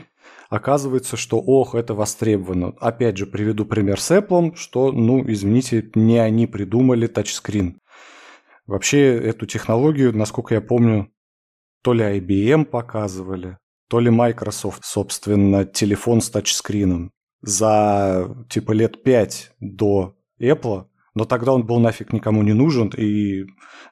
оказывается, 0.49 1.17
что 1.17 1.39
ох, 1.39 1.75
это 1.75 1.93
востребовано. 1.93 2.73
Опять 2.79 3.17
же, 3.17 3.25
приведу 3.25 3.65
пример 3.65 3.99
с 3.99 4.11
Apple, 4.11 4.55
что, 4.55 4.91
ну, 4.91 5.23
извините, 5.25 5.89
не 5.95 6.19
они 6.19 6.45
придумали 6.45 7.07
тачскрин. 7.07 7.79
Вообще, 8.67 9.17
эту 9.17 9.45
технологию, 9.45 10.15
насколько 10.15 10.53
я 10.53 10.61
помню, 10.61 11.11
то 11.81 11.93
ли 11.93 12.03
IBM 12.19 12.65
показывали, 12.65 13.57
то 13.89 13.99
ли 13.99 14.09
Microsoft, 14.09 14.85
собственно, 14.85 15.65
телефон 15.65 16.21
с 16.21 16.29
тачскрином. 16.29 17.11
За 17.41 18.45
типа 18.49 18.73
лет 18.73 19.03
пять 19.03 19.51
до 19.59 20.15
Apple 20.39 20.85
но 21.13 21.25
тогда 21.25 21.53
он 21.53 21.65
был 21.65 21.79
нафиг 21.79 22.13
никому 22.13 22.41
не 22.41 22.53
нужен, 22.53 22.87
и 22.97 23.45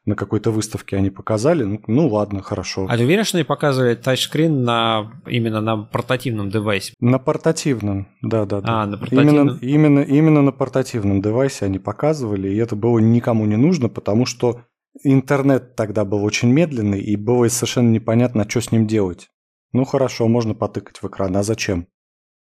на 0.05 0.15
какой-то 0.15 0.51
выставке 0.51 0.95
они 0.95 1.10
показали. 1.10 1.63
Ну, 1.63 1.82
ну 1.88 2.08
ладно, 2.08 2.41
хорошо. 2.41 2.88
А 2.89 2.97
ты 2.97 3.03
уверен, 3.03 3.25
что 3.25 3.38
они 3.38 3.43
показывали 3.43 3.95
тачскрин 3.95 4.63
на, 4.63 5.12
именно 5.27 5.60
на 5.60 5.77
портативном 5.77 6.49
девайсе? 6.49 6.93
На 6.99 7.19
портативном, 7.19 8.08
да-да. 8.21 8.62
А, 8.63 8.86
на 8.86 8.97
портативном? 8.97 9.36
Именно, 9.36 9.60
именно, 9.62 9.99
именно 9.99 10.41
на 10.41 10.51
портативном 10.51 11.21
девайсе 11.21 11.65
они 11.65 11.79
показывали, 11.79 12.49
и 12.49 12.58
это 12.58 12.75
было 12.75 12.99
никому 12.99 13.45
не 13.45 13.58
нужно, 13.58 13.89
потому 13.89 14.25
что 14.25 14.62
интернет 15.03 15.75
тогда 15.75 16.05
был 16.05 16.23
очень 16.23 16.51
медленный, 16.51 17.01
и 17.01 17.15
было 17.17 17.47
совершенно 17.49 17.89
непонятно, 17.89 18.49
что 18.49 18.62
с 18.62 18.71
ним 18.71 18.88
делать. 18.88 19.29
Ну 19.73 19.84
хорошо, 19.84 20.27
можно 20.27 20.53
потыкать 20.53 21.01
в 21.01 21.08
экран, 21.08 21.36
а 21.36 21.43
зачем? 21.43 21.88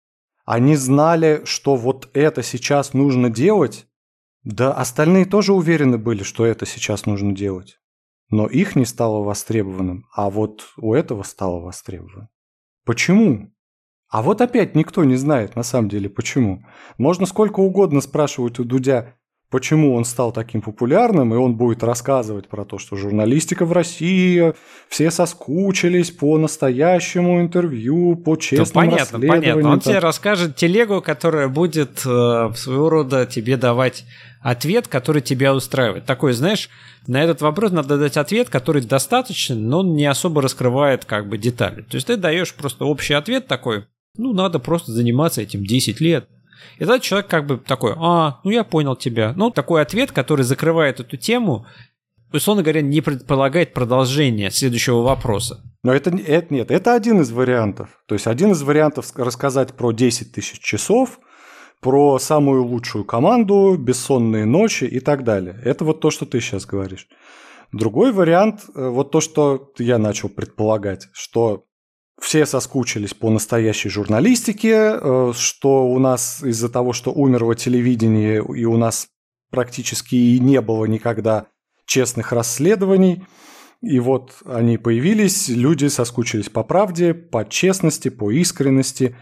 Они 0.47 0.77
знали, 0.77 1.43
что 1.45 1.75
вот 1.75 2.09
это 2.15 2.43
сейчас 2.45 2.95
нужно 2.95 3.31
делать. 3.31 3.89
Да 4.45 4.73
остальные 4.73 5.27
тоже 5.27 5.53
уверены 5.53 5.99
были, 5.99 6.23
что 6.23 6.47
это 6.47 6.67
сейчас 6.67 7.05
нужно 7.05 7.35
делать. 7.35 7.81
Но 8.31 8.47
их 8.47 8.77
не 8.77 8.85
стало 8.85 9.25
востребованным, 9.25 10.07
а 10.15 10.31
вот 10.31 10.69
у 10.77 10.95
этого 10.95 11.25
стало 11.25 11.59
востребованным. 11.59 12.29
Почему? 12.85 13.53
А 14.09 14.23
вот 14.23 14.41
опять 14.41 14.77
никто 14.77 15.03
не 15.03 15.17
знает 15.17 15.57
на 15.57 15.65
самом 15.65 15.89
деле 15.89 16.09
почему. 16.09 16.65
Можно 16.97 17.27
сколько 17.27 17.59
угодно 17.59 18.01
спрашивать 18.01 18.61
у 18.61 18.65
Дудя, 18.65 19.17
почему 19.51 19.95
он 19.95 20.05
стал 20.05 20.33
таким 20.33 20.61
популярным, 20.61 21.33
и 21.33 21.37
он 21.37 21.55
будет 21.55 21.83
рассказывать 21.83 22.49
про 22.49 22.65
то, 22.65 22.79
что 22.79 22.97
журналистика 22.97 23.65
в 23.65 23.73
России, 23.73 24.55
все 24.89 25.11
соскучились 25.11 26.11
по 26.11 26.39
настоящему 26.39 27.41
интервью, 27.41 28.17
по 28.17 28.37
честным 28.37 28.67
да, 28.67 28.91
понятно, 28.91 29.21
понятно. 29.21 29.71
Он 29.71 29.81
тебе 29.81 29.99
расскажет 29.99 30.57
телегу, 30.57 31.01
которая 31.01 31.49
будет 31.49 32.03
э, 32.05 32.51
своего 32.55 32.91
рода 32.91 33.27
тебе 33.27 33.57
давать 33.57 34.05
ответ, 34.43 34.89
который 34.89 35.23
тебя 35.23 35.55
устраивает. 35.55 36.07
Такой, 36.07 36.33
знаешь, 36.33 36.69
на 37.07 37.23
этот 37.23 37.41
вопрос 37.41 37.73
надо 37.73 37.99
дать 37.99 38.17
ответ, 38.17 38.49
который 38.49 38.83
достаточен, 38.83 39.69
но 39.69 39.81
он 39.81 39.95
не 39.95 40.07
особо 40.07 40.43
раскрывает 40.43 41.05
как 41.05 41.29
бы 41.29 41.39
детали. 41.39 41.83
То 41.83 41.97
есть 41.97 42.07
ты 42.07 42.17
даешь 42.17 42.55
просто 42.55 42.85
общий 42.85 43.15
ответ 43.15 43.47
такой, 43.47 43.87
ну, 44.17 44.33
надо 44.33 44.59
просто 44.59 44.93
заниматься 44.93 45.43
этим 45.43 45.65
10 45.65 46.01
лет. 46.01 46.29
И 46.77 46.81
тогда 46.81 47.01
человек 47.01 47.29
как 47.29 47.47
бы 47.47 47.59
такой, 47.59 47.95
а, 47.97 48.41
ну 48.45 48.51
я 48.51 48.65
понял 48.65 48.97
тебя. 48.97 49.33
Ну, 49.37 49.51
такой 49.51 49.83
ответ, 49.83 50.13
который 50.13 50.43
закрывает 50.43 51.01
эту 51.01 51.17
тему, 51.17 51.67
условно 52.33 52.63
говоря, 52.63 52.83
не 52.83 53.01
предполагает 53.01 53.73
продолжение 53.73 54.51
следующего 54.51 55.03
вопроса. 55.03 55.63
Но 55.83 55.95
это, 55.95 56.11
это 56.11 56.53
нет, 56.53 56.71
это 56.71 56.95
один 56.95 57.21
из 57.21 57.31
вариантов. 57.31 57.91
То 58.07 58.15
есть 58.15 58.27
один 58.27 58.53
из 58.53 58.63
вариантов 58.63 59.13
рассказать 59.17 59.75
про 59.75 59.93
10 59.93 60.33
тысяч 60.33 60.59
часов, 60.59 61.21
про 61.81 62.19
самую 62.19 62.65
лучшую 62.65 63.05
команду, 63.05 63.77
бессонные 63.79 64.45
ночи 64.45 64.85
и 64.85 65.01
так 65.01 65.25
далее. 65.25 65.61
Это 65.65 65.85
вот 65.85 66.01
то, 66.01 66.11
что 66.11 66.27
ты 66.27 66.41
сейчас 66.41 66.67
говоришь. 66.67 67.07
Другой 67.73 68.13
вариант, 68.13 68.65
э, 68.75 68.89
вот 68.89 69.11
то, 69.11 69.21
что 69.21 69.73
я 69.79 69.99
начал 69.99 70.29
предполагать, 70.29 71.09
что 71.13 71.65
все 72.21 72.47
соскучились 72.47 73.15
по 73.15 73.31
настоящей 73.31 73.89
журналистике, 73.89 74.73
э, 74.73 75.33
что 75.35 75.87
у 75.87 75.99
нас 75.99 76.43
из-за 76.43 76.69
того, 76.69 76.93
что 76.93 77.13
умерло 77.13 77.55
телевидение, 77.55 78.37
и 78.37 78.65
у 78.65 78.77
нас 78.77 79.09
практически 79.51 80.15
и 80.15 80.39
не 80.39 80.61
было 80.61 80.87
никогда 80.87 81.47
честных 81.87 82.33
расследований, 82.33 83.25
и 83.83 84.01
вот 84.01 84.43
они 84.45 84.79
появились, 84.79 85.49
люди 85.49 85.87
соскучились 85.87 86.49
по 86.49 86.65
правде, 86.65 87.15
по 87.15 87.49
честности, 87.49 88.09
по 88.09 88.31
искренности. 88.31 89.17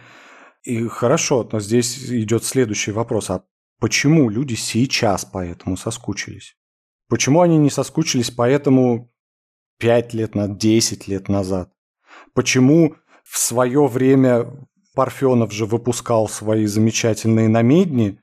И 0.63 0.87
хорошо, 0.89 1.47
но 1.51 1.61
здесь 1.61 2.11
идет 2.11 2.45
следующий 2.45 2.93
вопрос. 2.93 3.31
А 3.31 3.45
почему 3.81 4.31
люди 4.31 4.55
сейчас 4.55 5.25
поэтому 5.25 5.77
соскучились? 5.77 6.57
Почему 7.09 7.43
они 7.43 7.59
не 7.59 7.69
соскучились 7.69 8.31
поэтому 8.31 9.13
5 9.79 10.15
лет, 10.15 10.35
на 10.35 10.49
10 10.49 11.09
лет 11.09 11.29
назад? 11.29 11.74
Почему 12.35 12.97
в 13.23 13.39
свое 13.39 13.87
время 13.87 14.47
Парфенов 14.95 15.53
же 15.53 15.67
выпускал 15.67 16.29
свои 16.29 16.67
замечательные 16.67 17.49
намедни, 17.49 18.21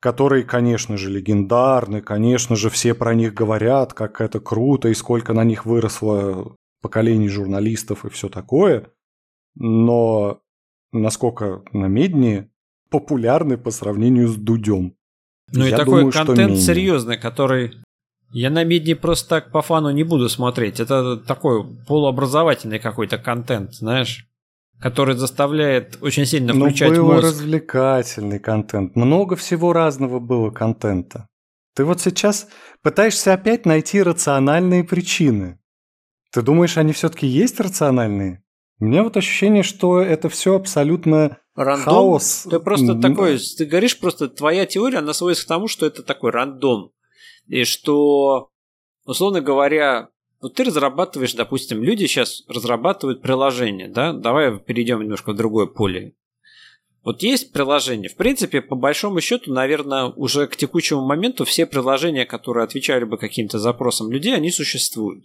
которые, 0.00 0.44
конечно 0.44 0.96
же, 0.96 1.10
легендарны, 1.10 2.00
конечно 2.02 2.54
же, 2.54 2.70
все 2.70 2.94
про 2.94 3.14
них 3.14 3.34
говорят, 3.34 3.94
как 3.94 4.20
это 4.20 4.38
круто 4.38 4.88
и 4.88 4.94
сколько 4.94 5.32
на 5.32 5.44
них 5.44 5.66
выросло 5.66 6.56
поколений 6.80 7.28
журналистов 7.28 8.04
и 8.04 8.08
все 8.10 8.28
такое. 8.28 8.90
Но 9.56 10.40
насколько 10.92 11.62
намедни 11.72 12.48
популярны 12.90 13.58
по 13.58 13.72
сравнению 13.72 14.28
с 14.28 14.36
Дудем? 14.36 14.94
Ну 15.52 15.64
Я 15.64 15.68
и 15.68 15.72
такой 15.72 16.02
думаю, 16.02 16.12
контент 16.12 16.58
серьезный, 16.58 17.18
который 17.18 17.72
я 18.30 18.50
на 18.50 18.64
медне 18.64 18.94
просто 18.94 19.28
так 19.28 19.50
по 19.50 19.62
фану 19.62 19.90
не 19.90 20.04
буду 20.04 20.28
смотреть. 20.28 20.80
Это 20.80 21.16
такой 21.16 21.64
полуобразовательный 21.86 22.78
какой-то 22.78 23.18
контент, 23.18 23.74
знаешь, 23.74 24.26
который 24.80 25.16
заставляет 25.16 25.98
очень 26.02 26.26
сильно 26.26 26.52
ну, 26.52 26.66
включать 26.66 26.90
Но 26.90 26.96
был 26.96 27.12
мозг. 27.12 27.24
развлекательный 27.24 28.38
контент. 28.38 28.96
Много 28.96 29.36
всего 29.36 29.72
разного 29.72 30.18
было 30.18 30.50
контента. 30.50 31.26
Ты 31.74 31.84
вот 31.84 32.00
сейчас 32.00 32.48
пытаешься 32.82 33.32
опять 33.32 33.64
найти 33.64 34.02
рациональные 34.02 34.84
причины. 34.84 35.58
Ты 36.32 36.42
думаешь, 36.42 36.76
они 36.76 36.92
все-таки 36.92 37.26
есть 37.26 37.58
рациональные? 37.60 38.42
У 38.80 38.84
меня 38.84 39.02
вот 39.02 39.16
ощущение, 39.16 39.62
что 39.62 40.00
это 40.00 40.28
все 40.28 40.54
абсолютно 40.54 41.38
рандом. 41.56 41.84
хаос. 41.84 42.46
Ты 42.48 42.60
просто 42.60 42.94
такой, 42.94 43.38
ты 43.38 43.64
говоришь 43.64 43.98
просто, 43.98 44.28
твоя 44.28 44.66
теория, 44.66 44.98
она 44.98 45.14
сводится 45.14 45.44
к 45.44 45.48
тому, 45.48 45.66
что 45.66 45.86
это 45.86 46.02
такой 46.02 46.30
рандом. 46.30 46.92
И 47.48 47.64
что, 47.64 48.50
условно 49.04 49.40
говоря, 49.40 50.10
вот 50.40 50.54
ты 50.54 50.64
разрабатываешь, 50.64 51.34
допустим, 51.34 51.82
люди 51.82 52.06
сейчас 52.06 52.44
разрабатывают 52.46 53.22
приложение, 53.22 53.88
да? 53.88 54.12
Давай 54.12 54.58
перейдем 54.58 55.00
немножко 55.00 55.32
в 55.32 55.36
другое 55.36 55.66
поле. 55.66 56.14
Вот 57.02 57.22
есть 57.22 57.52
приложение. 57.52 58.10
В 58.10 58.16
принципе, 58.16 58.60
по 58.60 58.76
большому 58.76 59.20
счету, 59.20 59.52
наверное, 59.52 60.06
уже 60.06 60.46
к 60.46 60.56
текущему 60.56 61.06
моменту 61.06 61.44
все 61.44 61.64
приложения, 61.64 62.26
которые 62.26 62.64
отвечали 62.64 63.04
бы 63.04 63.16
каким-то 63.16 63.58
запросам 63.58 64.10
людей, 64.10 64.34
они 64.34 64.50
существуют. 64.50 65.24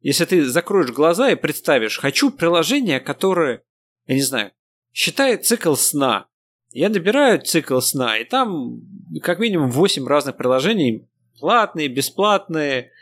Если 0.00 0.24
ты 0.24 0.44
закроешь 0.44 0.90
глаза 0.90 1.30
и 1.30 1.36
представишь, 1.36 1.98
хочу 1.98 2.30
приложение, 2.30 2.98
которое, 2.98 3.62
я 4.06 4.14
не 4.14 4.22
знаю, 4.22 4.52
считает 4.92 5.44
цикл 5.44 5.74
сна. 5.74 6.26
Я 6.70 6.88
набираю 6.88 7.42
цикл 7.42 7.80
сна, 7.80 8.16
и 8.18 8.24
там 8.24 8.80
как 9.22 9.38
минимум 9.38 9.70
8 9.70 10.06
разных 10.06 10.38
приложений 10.38 11.06
платные, 11.42 11.88
бесплатные, 11.88 12.92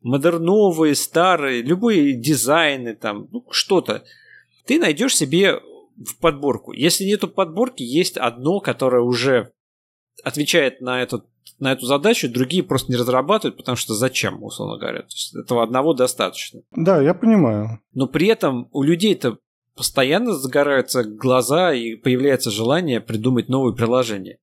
модерновые, 0.00 0.94
старые, 0.94 1.60
любые 1.60 2.14
дизайны 2.14 2.94
там, 2.94 3.28
ну, 3.30 3.44
что-то. 3.50 4.04
Ты 4.64 4.78
найдешь 4.78 5.14
себе 5.14 5.60
в 5.96 6.18
подборку. 6.18 6.72
Если 6.72 7.04
нету 7.04 7.28
подборки, 7.28 7.82
есть 7.82 8.16
одно, 8.16 8.60
которое 8.60 9.02
уже 9.02 9.52
отвечает 10.24 10.80
на 10.80 11.02
эту, 11.02 11.26
на 11.58 11.72
эту 11.72 11.84
задачу, 11.84 12.30
другие 12.30 12.62
просто 12.62 12.90
не 12.90 12.96
разрабатывают, 12.96 13.58
потому 13.58 13.76
что 13.76 13.92
зачем, 13.92 14.42
условно 14.42 14.78
говоря. 14.78 15.00
То 15.00 15.10
есть 15.10 15.36
этого 15.36 15.62
одного 15.62 15.92
достаточно. 15.92 16.62
Да, 16.70 17.02
я 17.02 17.12
понимаю. 17.12 17.80
Но 17.92 18.06
при 18.06 18.28
этом 18.28 18.70
у 18.72 18.82
людей-то 18.82 19.36
постоянно 19.76 20.32
загораются 20.32 21.04
глаза 21.04 21.74
и 21.74 21.96
появляется 21.96 22.50
желание 22.50 23.02
придумать 23.02 23.50
новые 23.50 23.76
приложения. 23.76 24.38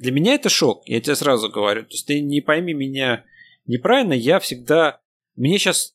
Для 0.00 0.12
меня 0.12 0.34
это 0.34 0.48
шок, 0.48 0.88
я 0.88 0.98
тебе 0.98 1.14
сразу 1.14 1.50
говорю. 1.50 1.82
То 1.82 1.90
есть 1.90 2.06
ты 2.06 2.22
не 2.22 2.40
пойми 2.40 2.72
меня 2.72 3.26
неправильно, 3.66 4.14
я 4.14 4.40
всегда... 4.40 4.98
Мне 5.36 5.58
сейчас 5.58 5.94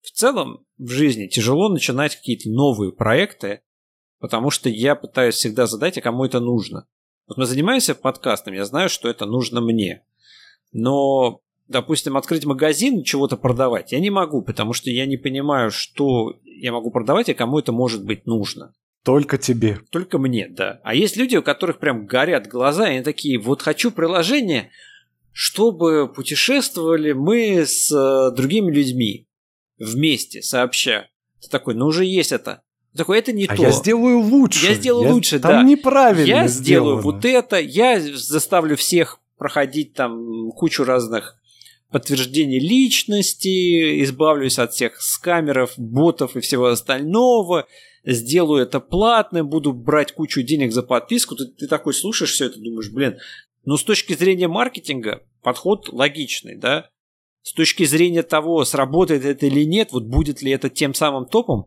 в 0.00 0.10
целом 0.10 0.64
в 0.78 0.88
жизни 0.88 1.26
тяжело 1.26 1.68
начинать 1.68 2.16
какие-то 2.16 2.48
новые 2.48 2.92
проекты, 2.92 3.60
потому 4.20 4.48
что 4.48 4.70
я 4.70 4.94
пытаюсь 4.94 5.34
всегда 5.34 5.66
задать, 5.66 5.98
а 5.98 6.00
кому 6.00 6.24
это 6.24 6.40
нужно. 6.40 6.88
Вот 7.28 7.36
мы 7.36 7.44
занимаемся 7.44 7.94
подкастом, 7.94 8.54
я 8.54 8.64
знаю, 8.64 8.88
что 8.88 9.06
это 9.06 9.26
нужно 9.26 9.60
мне. 9.60 10.02
Но, 10.72 11.42
допустим, 11.68 12.16
открыть 12.16 12.46
магазин, 12.46 13.02
чего-то 13.02 13.36
продавать, 13.36 13.92
я 13.92 14.00
не 14.00 14.08
могу, 14.08 14.40
потому 14.40 14.72
что 14.72 14.88
я 14.88 15.04
не 15.04 15.18
понимаю, 15.18 15.70
что 15.70 16.38
я 16.42 16.72
могу 16.72 16.90
продавать 16.90 17.28
и 17.28 17.34
кому 17.34 17.58
это 17.58 17.72
может 17.72 18.02
быть 18.02 18.24
нужно. 18.24 18.72
Только 19.06 19.38
тебе. 19.38 19.78
Только 19.90 20.18
мне, 20.18 20.48
да. 20.48 20.80
А 20.82 20.92
есть 20.92 21.16
люди, 21.16 21.36
у 21.36 21.42
которых 21.42 21.78
прям 21.78 22.06
горят 22.06 22.48
глаза, 22.48 22.88
и 22.88 22.94
они 22.96 23.04
такие, 23.04 23.38
вот 23.38 23.62
хочу 23.62 23.92
приложение, 23.92 24.72
чтобы 25.30 26.12
путешествовали 26.12 27.12
мы 27.12 27.64
с 27.64 27.92
э, 27.92 28.34
другими 28.34 28.72
людьми 28.72 29.28
вместе, 29.78 30.42
сообща. 30.42 31.06
Ты 31.40 31.48
такой, 31.48 31.76
ну 31.76 31.86
уже 31.86 32.04
есть 32.04 32.32
это. 32.32 32.62
Ты 32.90 32.98
такой, 32.98 33.20
это 33.20 33.30
не 33.30 33.44
а 33.44 33.54
то. 33.54 33.62
я 33.62 33.70
сделаю 33.70 34.18
лучше. 34.18 34.66
Я 34.66 34.74
сделаю 34.74 35.06
я... 35.06 35.12
лучше, 35.12 35.38
там 35.38 35.52
да. 35.52 35.58
Там 35.58 35.66
неправильно 35.66 36.26
Я 36.26 36.48
сделано. 36.48 36.64
сделаю 36.64 37.00
вот 37.00 37.24
это, 37.24 37.60
я 37.60 38.00
заставлю 38.00 38.76
всех 38.76 39.20
проходить 39.38 39.94
там 39.94 40.50
кучу 40.50 40.82
разных 40.82 41.36
подтверждений 41.92 42.58
личности, 42.58 44.02
избавлюсь 44.02 44.58
от 44.58 44.72
всех 44.72 45.00
скамеров, 45.00 45.74
ботов 45.76 46.34
и 46.34 46.40
всего 46.40 46.66
остального 46.66 47.68
сделаю 48.12 48.62
это 48.62 48.80
платным, 48.80 49.48
буду 49.48 49.72
брать 49.72 50.12
кучу 50.12 50.42
денег 50.42 50.72
за 50.72 50.82
подписку, 50.82 51.34
ты, 51.36 51.46
ты 51.46 51.66
такой 51.66 51.92
слушаешь 51.92 52.32
все 52.32 52.46
это, 52.46 52.60
думаешь, 52.60 52.90
блин, 52.90 53.18
ну 53.64 53.76
с 53.76 53.84
точки 53.84 54.14
зрения 54.14 54.48
маркетинга 54.48 55.22
подход 55.42 55.88
логичный, 55.92 56.56
да? 56.56 56.88
С 57.42 57.52
точки 57.52 57.84
зрения 57.84 58.22
того, 58.22 58.64
сработает 58.64 59.24
это 59.24 59.46
или 59.46 59.64
нет, 59.64 59.92
вот 59.92 60.04
будет 60.04 60.42
ли 60.42 60.50
это 60.50 60.70
тем 60.70 60.94
самым 60.94 61.26
топом, 61.26 61.66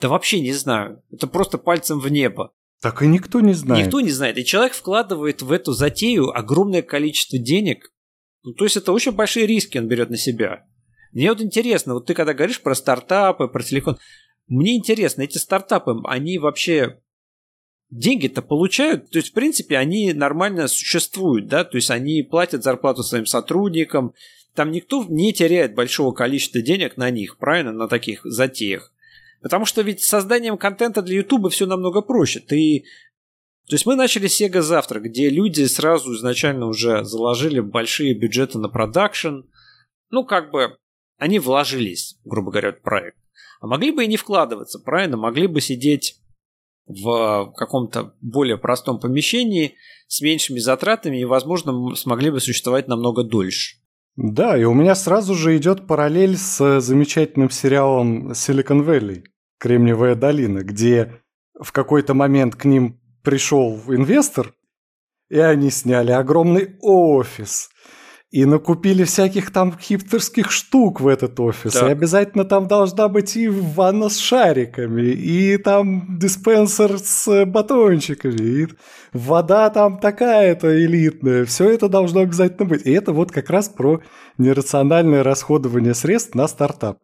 да 0.00 0.08
вообще 0.08 0.40
не 0.40 0.52
знаю. 0.52 1.02
Это 1.10 1.26
просто 1.26 1.58
пальцем 1.58 1.98
в 1.98 2.08
небо. 2.08 2.52
Так 2.80 3.02
и 3.02 3.06
никто 3.08 3.40
не 3.40 3.54
знает. 3.54 3.86
Никто 3.86 4.00
не 4.00 4.10
знает. 4.10 4.38
И 4.38 4.44
человек 4.44 4.74
вкладывает 4.74 5.42
в 5.42 5.50
эту 5.50 5.72
затею 5.72 6.30
огромное 6.30 6.82
количество 6.82 7.38
денег. 7.38 7.92
Ну, 8.44 8.52
то 8.52 8.64
есть 8.64 8.76
это 8.76 8.92
очень 8.92 9.12
большие 9.12 9.46
риски 9.46 9.78
он 9.78 9.88
берет 9.88 10.10
на 10.10 10.16
себя. 10.16 10.66
Мне 11.12 11.30
вот 11.30 11.40
интересно, 11.40 11.94
вот 11.94 12.06
ты 12.06 12.14
когда 12.14 12.34
говоришь 12.34 12.62
про 12.62 12.74
стартапы, 12.74 13.48
про 13.48 13.62
телефон, 13.62 13.98
мне 14.48 14.76
интересно, 14.76 15.22
эти 15.22 15.38
стартапы, 15.38 15.94
они 16.04 16.38
вообще 16.38 17.00
деньги-то 17.90 18.42
получают, 18.42 19.10
то 19.10 19.18
есть, 19.18 19.30
в 19.30 19.32
принципе, 19.32 19.76
они 19.76 20.12
нормально 20.12 20.68
существуют, 20.68 21.46
да, 21.46 21.64
то 21.64 21.76
есть 21.76 21.90
они 21.90 22.22
платят 22.22 22.62
зарплату 22.62 23.02
своим 23.02 23.26
сотрудникам, 23.26 24.14
там 24.54 24.70
никто 24.70 25.04
не 25.08 25.32
теряет 25.32 25.74
большого 25.74 26.12
количества 26.12 26.60
денег 26.60 26.96
на 26.96 27.10
них, 27.10 27.38
правильно, 27.38 27.72
на 27.72 27.88
таких 27.88 28.20
затеях. 28.24 28.92
Потому 29.40 29.64
что 29.64 29.82
ведь 29.82 30.02
созданием 30.02 30.58
контента 30.58 31.00
для 31.00 31.18
Ютуба 31.18 31.48
все 31.48 31.66
намного 31.66 32.00
проще. 32.00 32.40
Ты 32.40 32.84
То 33.68 33.76
есть 33.76 33.86
мы 33.86 33.94
начали 33.94 34.28
Sega 34.28 34.60
завтра, 34.60 34.98
где 34.98 35.30
люди 35.30 35.64
сразу 35.66 36.12
изначально 36.14 36.66
уже 36.66 37.04
заложили 37.04 37.60
большие 37.60 38.14
бюджеты 38.14 38.58
на 38.58 38.68
продакшн. 38.68 39.42
Ну, 40.10 40.24
как 40.24 40.50
бы 40.50 40.76
они 41.18 41.38
вложились, 41.38 42.18
грубо 42.24 42.50
говоря, 42.50 42.72
в 42.72 42.80
проект. 42.80 43.18
А 43.60 43.66
могли 43.66 43.90
бы 43.90 44.04
и 44.04 44.08
не 44.08 44.16
вкладываться, 44.16 44.78
правильно? 44.78 45.16
Могли 45.16 45.46
бы 45.46 45.60
сидеть 45.60 46.16
в 46.86 47.52
каком-то 47.56 48.14
более 48.20 48.56
простом 48.56 48.98
помещении 48.98 49.74
с 50.06 50.20
меньшими 50.22 50.58
затратами 50.58 51.20
и, 51.20 51.24
возможно, 51.24 51.94
смогли 51.94 52.30
бы 52.30 52.40
существовать 52.40 52.88
намного 52.88 53.24
дольше. 53.24 53.76
Да, 54.16 54.56
и 54.56 54.64
у 54.64 54.74
меня 54.74 54.94
сразу 54.94 55.34
же 55.34 55.56
идет 55.56 55.86
параллель 55.86 56.36
с 56.36 56.80
замечательным 56.80 57.50
сериалом 57.50 58.32
Silicon 58.32 58.84
Valley, 58.84 59.22
Кремниевая 59.58 60.14
долина, 60.14 60.64
где 60.64 61.20
в 61.60 61.72
какой-то 61.72 62.14
момент 62.14 62.56
к 62.56 62.64
ним 62.64 63.00
пришел 63.22 63.78
инвестор, 63.88 64.54
и 65.28 65.38
они 65.38 65.70
сняли 65.70 66.12
огромный 66.12 66.76
офис. 66.80 67.70
И 68.30 68.44
накупили 68.44 69.04
всяких 69.04 69.50
там 69.50 69.74
хипстерских 69.78 70.50
штук 70.50 71.00
в 71.00 71.08
этот 71.08 71.40
офис. 71.40 71.72
Так. 71.72 71.88
И 71.88 71.92
обязательно 71.92 72.44
там 72.44 72.68
должна 72.68 73.08
быть 73.08 73.36
и 73.36 73.48
ванна 73.48 74.10
с 74.10 74.18
шариками, 74.18 75.06
и 75.06 75.56
там 75.56 76.18
диспенсер 76.18 76.98
с 76.98 77.46
батончиками, 77.46 78.42
и 78.42 78.68
вода 79.14 79.70
там 79.70 79.98
такая-то 79.98 80.84
элитная. 80.84 81.46
Все 81.46 81.70
это 81.70 81.88
должно 81.88 82.20
обязательно 82.20 82.68
быть. 82.68 82.84
И 82.84 82.92
это 82.92 83.14
вот 83.14 83.32
как 83.32 83.48
раз 83.48 83.70
про 83.70 84.02
нерациональное 84.36 85.22
расходование 85.22 85.94
средств 85.94 86.34
на 86.34 86.48
стартап. 86.48 86.98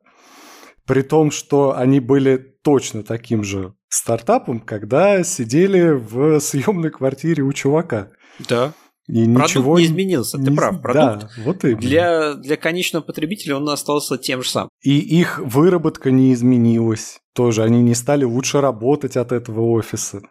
При 0.86 1.00
том, 1.00 1.30
что 1.30 1.74
они 1.74 2.00
были 2.00 2.36
точно 2.36 3.02
таким 3.02 3.42
же 3.42 3.72
стартапом, 3.88 4.60
когда 4.60 5.24
сидели 5.24 5.92
в 5.92 6.38
съемной 6.40 6.90
квартире 6.90 7.42
у 7.44 7.52
чувака. 7.54 8.10
Да. 8.46 8.74
И 9.06 9.24
продукт 9.24 9.56
ничего 9.56 9.78
не 9.78 9.84
изменился, 9.84 10.38
не... 10.38 10.46
ты 10.46 10.54
прав. 10.54 10.80
Продукт 10.80 11.34
да, 11.36 11.42
вот 11.44 11.64
именно. 11.64 11.80
Для, 11.80 12.34
для 12.34 12.56
конечного 12.56 13.02
потребителя 13.02 13.56
он 13.56 13.68
остался 13.68 14.16
тем 14.16 14.42
же 14.42 14.48
самым. 14.48 14.70
И 14.82 14.98
их 14.98 15.38
выработка 15.40 16.10
не 16.10 16.32
изменилась. 16.32 17.20
Тоже 17.34 17.62
они 17.62 17.82
не 17.82 17.94
стали 17.94 18.24
лучше 18.24 18.60
работать 18.60 19.16
от 19.16 19.32
этого 19.32 19.60
офиса. 19.60 20.22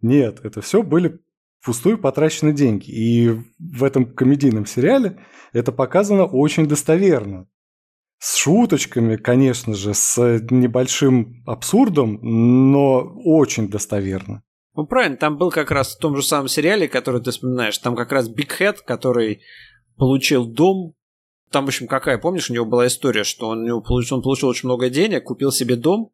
Нет, 0.00 0.40
это 0.44 0.60
все 0.60 0.82
были 0.82 1.18
пустую 1.64 1.98
потрачены 1.98 2.52
деньги. 2.52 2.90
И 2.90 3.30
в 3.58 3.82
этом 3.82 4.04
комедийном 4.04 4.66
сериале 4.66 5.18
это 5.52 5.72
показано 5.72 6.24
очень 6.24 6.66
достоверно. 6.66 7.48
С 8.18 8.36
шуточками, 8.36 9.16
конечно 9.16 9.74
же, 9.74 9.92
с 9.92 10.40
небольшим 10.50 11.42
абсурдом, 11.46 12.20
но 12.22 13.00
очень 13.24 13.68
достоверно. 13.68 14.42
Ну, 14.76 14.86
правильно, 14.86 15.16
там 15.16 15.38
был 15.38 15.50
как 15.50 15.70
раз 15.70 15.94
в 15.94 15.98
том 15.98 16.16
же 16.16 16.22
самом 16.22 16.48
сериале, 16.48 16.88
который 16.88 17.22
ты 17.22 17.30
вспоминаешь, 17.30 17.78
там 17.78 17.94
как 17.94 18.10
раз 18.10 18.28
Биг 18.28 18.52
Хэт, 18.52 18.80
который 18.80 19.42
получил 19.96 20.46
дом. 20.46 20.94
Там, 21.50 21.66
в 21.66 21.68
общем, 21.68 21.86
какая, 21.86 22.18
помнишь, 22.18 22.50
у 22.50 22.54
него 22.54 22.64
была 22.64 22.88
история, 22.88 23.22
что 23.22 23.48
он, 23.48 23.64
него 23.64 23.80
получил, 23.80 24.16
он 24.16 24.22
получил 24.22 24.48
очень 24.48 24.68
много 24.68 24.90
денег, 24.90 25.24
купил 25.24 25.52
себе 25.52 25.76
дом, 25.76 26.10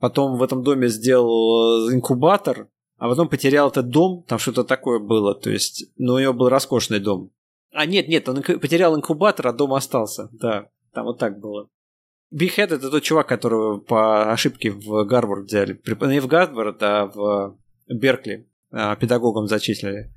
потом 0.00 0.36
в 0.36 0.42
этом 0.42 0.64
доме 0.64 0.88
сделал 0.88 1.88
э, 1.88 1.94
инкубатор, 1.94 2.68
а 2.98 3.08
потом 3.08 3.28
потерял 3.28 3.68
этот 3.68 3.88
дом, 3.90 4.24
там 4.26 4.40
что-то 4.40 4.64
такое 4.64 4.98
было, 4.98 5.36
то 5.36 5.50
есть, 5.50 5.84
ну, 5.96 6.14
у 6.14 6.18
него 6.18 6.32
был 6.32 6.48
роскошный 6.48 6.98
дом. 6.98 7.30
А 7.72 7.86
нет, 7.86 8.08
нет, 8.08 8.28
он 8.28 8.42
потерял 8.42 8.96
инкубатор, 8.96 9.46
а 9.46 9.52
дом 9.52 9.74
остался, 9.74 10.28
да. 10.32 10.68
Там 10.92 11.06
вот 11.06 11.18
так 11.18 11.38
было. 11.38 11.68
Бихед 12.30 12.72
это 12.72 12.90
тот 12.90 13.02
чувак, 13.02 13.28
которого 13.28 13.78
по 13.78 14.32
ошибке 14.32 14.72
в 14.72 15.04
Гарвард 15.04 15.46
взяли. 15.46 15.80
Не 16.06 16.20
в 16.20 16.26
Гарвард, 16.26 16.82
а 16.82 17.06
в 17.06 17.56
Беркли 17.88 18.48
а, 18.70 18.96
педагогом 18.96 19.46
зачислили. 19.46 20.12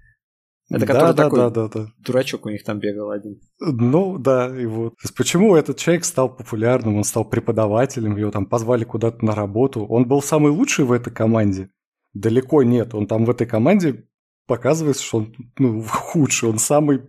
Это 0.69 0.87
который 0.87 1.13
да, 1.13 1.23
такой 1.23 1.39
да, 1.39 1.49
да, 1.51 1.67
да. 1.67 1.87
дурачок 1.99 2.47
у 2.47 2.49
них 2.49 2.63
там 2.63 2.79
бегал 2.79 3.11
один. 3.11 3.39
Ну, 3.59 4.17
да, 4.17 4.47
и 4.47 4.65
вот. 4.65 4.95
То 4.95 5.01
есть, 5.03 5.15
почему 5.15 5.55
этот 5.55 5.77
человек 5.77 6.05
стал 6.05 6.35
популярным, 6.35 6.97
он 6.97 7.03
стал 7.03 7.23
преподавателем, 7.23 8.17
его 8.17 8.31
там 8.31 8.47
позвали 8.47 8.83
куда-то 8.83 9.23
на 9.23 9.35
работу. 9.35 9.85
Он 9.85 10.07
был 10.07 10.23
самый 10.23 10.51
лучший 10.51 10.85
в 10.85 10.91
этой 10.91 11.13
команде? 11.13 11.69
Далеко 12.13 12.63
нет. 12.63 12.95
Он 12.95 13.05
там 13.05 13.25
в 13.25 13.29
этой 13.29 13.45
команде 13.45 14.05
показывается, 14.47 15.03
что 15.03 15.17
он 15.17 15.35
ну, 15.59 15.83
худший, 15.87 16.49
он 16.49 16.57
самый, 16.57 17.01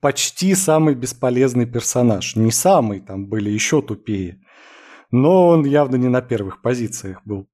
почти 0.00 0.54
самый 0.54 0.94
бесполезный 0.94 1.66
персонаж. 1.66 2.36
Не 2.36 2.52
самый, 2.52 3.00
там 3.00 3.26
были 3.26 3.50
еще 3.50 3.82
тупее. 3.82 4.40
Но 5.10 5.48
он 5.48 5.64
явно 5.64 5.96
не 5.96 6.08
на 6.08 6.20
первых 6.20 6.62
позициях 6.62 7.20
был. 7.24 7.48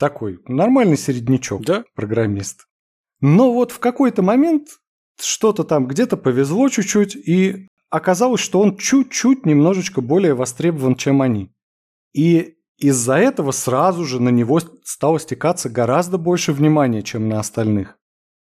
Такой 0.00 0.40
нормальный 0.48 0.96
середнячок, 0.96 1.60
да? 1.60 1.84
программист. 1.94 2.66
Но 3.20 3.52
вот 3.52 3.70
в 3.70 3.80
какой-то 3.80 4.22
момент 4.22 4.68
что-то 5.20 5.62
там 5.62 5.86
где-то 5.86 6.16
повезло 6.16 6.70
чуть-чуть, 6.70 7.14
и 7.14 7.68
оказалось, 7.90 8.40
что 8.40 8.60
он 8.60 8.78
чуть-чуть 8.78 9.44
немножечко 9.44 10.00
более 10.00 10.32
востребован, 10.32 10.94
чем 10.94 11.20
они. 11.20 11.52
И 12.14 12.56
из-за 12.78 13.16
этого 13.16 13.50
сразу 13.50 14.06
же 14.06 14.22
на 14.22 14.30
него 14.30 14.60
стало 14.84 15.20
стекаться 15.20 15.68
гораздо 15.68 16.16
больше 16.16 16.54
внимания, 16.54 17.02
чем 17.02 17.28
на 17.28 17.38
остальных. 17.38 17.98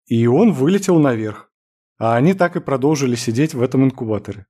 И 0.06 0.28
он 0.28 0.52
вылетел 0.52 1.00
наверх. 1.00 1.50
А 1.98 2.18
они 2.18 2.34
так 2.34 2.58
и 2.58 2.60
продолжили 2.60 3.16
сидеть 3.16 3.54
в 3.54 3.62
этом 3.62 3.86
инкубаторе. 3.86 4.48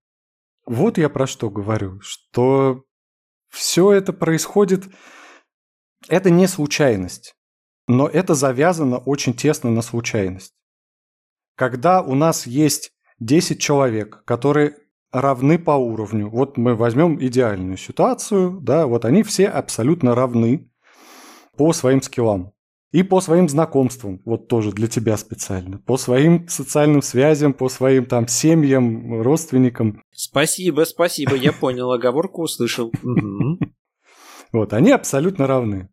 Вот 0.65 0.97
я 0.97 1.09
про 1.09 1.27
что 1.27 1.51
говорю, 1.51 1.99
что 2.01 2.85
все 3.49 3.91
это 3.91 4.13
происходит... 4.13 4.85
Это 6.09 6.29
не 6.29 6.47
случайность, 6.47 7.35
но 7.87 8.07
это 8.07 8.35
завязано 8.35 8.97
очень 8.97 9.33
тесно 9.33 9.71
на 9.71 9.81
случайность. 9.81 10.53
Когда 11.55 12.01
у 12.01 12.13
нас 12.15 12.45
есть 12.45 12.91
10 13.19 13.59
человек, 13.59 14.23
которые 14.25 14.77
равны 15.11 15.57
по 15.57 15.71
уровню, 15.71 16.29
вот 16.29 16.57
мы 16.57 16.75
возьмем 16.75 17.19
идеальную 17.19 17.77
ситуацию, 17.77 18.59
да, 18.61 18.85
вот 18.85 19.05
они 19.05 19.23
все 19.23 19.47
абсолютно 19.47 20.15
равны 20.15 20.69
по 21.57 21.73
своим 21.73 22.01
скиллам. 22.01 22.53
И 22.91 23.03
по 23.03 23.19
своим 23.19 23.49
знакомствам, 23.49 24.21
вот 24.23 24.47
тоже 24.47 24.71
для 24.71 24.87
тебя 24.87 25.17
специально. 25.17 25.77
По 25.79 25.97
своим 25.97 26.47
социальным 26.47 27.01
связям, 27.01 27.53
по 27.53 27.67
своим 27.67 28.05
там 28.05 28.29
семьям, 28.29 29.21
родственникам. 29.21 30.01
Спасибо, 30.11 30.85
спасибо, 30.85 31.35
я 31.35 31.51
понял, 31.51 31.91
оговорку 31.91 32.43
услышал. 32.43 32.91
Вот, 34.51 34.73
они 34.73 34.91
абсолютно 34.91 35.47
равны. 35.47 35.89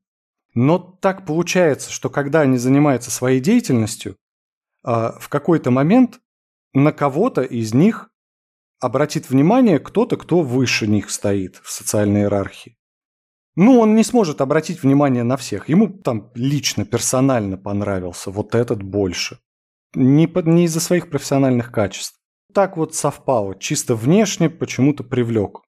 Но 0.55 0.79
так 0.79 1.27
получается, 1.27 1.90
что 1.90 2.11
когда 2.11 2.43
они 2.43 2.59
занимаются 2.59 3.11
своей 3.11 3.40
деятельностью, 3.40 4.17
а, 4.85 5.19
в 5.19 5.29
какой-то 5.29 5.71
момент 5.71 6.21
на 6.73 6.93
кого-то 6.93 7.43
из 7.43 7.75
них 7.75 8.11
обратит 8.81 9.31
внимание 9.31 9.79
кто-то, 9.79 10.17
кто 10.17 10.43
выше 10.43 10.87
них 10.87 11.11
стоит 11.11 11.57
в 11.62 11.71
социальной 11.71 12.23
иерархии. 12.23 12.77
Ну, 13.57 13.79
он 13.79 13.95
не 13.95 14.03
сможет 14.03 14.40
обратить 14.40 14.83
внимание 14.83 15.23
на 15.23 15.37
всех. 15.37 15.69
Ему 15.69 15.88
там 15.88 16.33
лично, 16.35 16.85
персонально 16.85 17.57
понравился 17.57 18.31
вот 18.31 18.55
этот 18.55 18.83
больше. 18.83 19.38
Не, 19.95 20.27
по, 20.27 20.40
не 20.40 20.64
из-за 20.64 20.81
своих 20.81 21.09
профессиональных 21.09 21.71
качеств. 21.71 22.19
Так 22.53 22.77
вот 22.77 22.95
совпало. 22.95 23.55
Чисто 23.59 23.95
внешне 23.95 24.51
почему-то 24.51 25.05
привлек. 25.05 25.61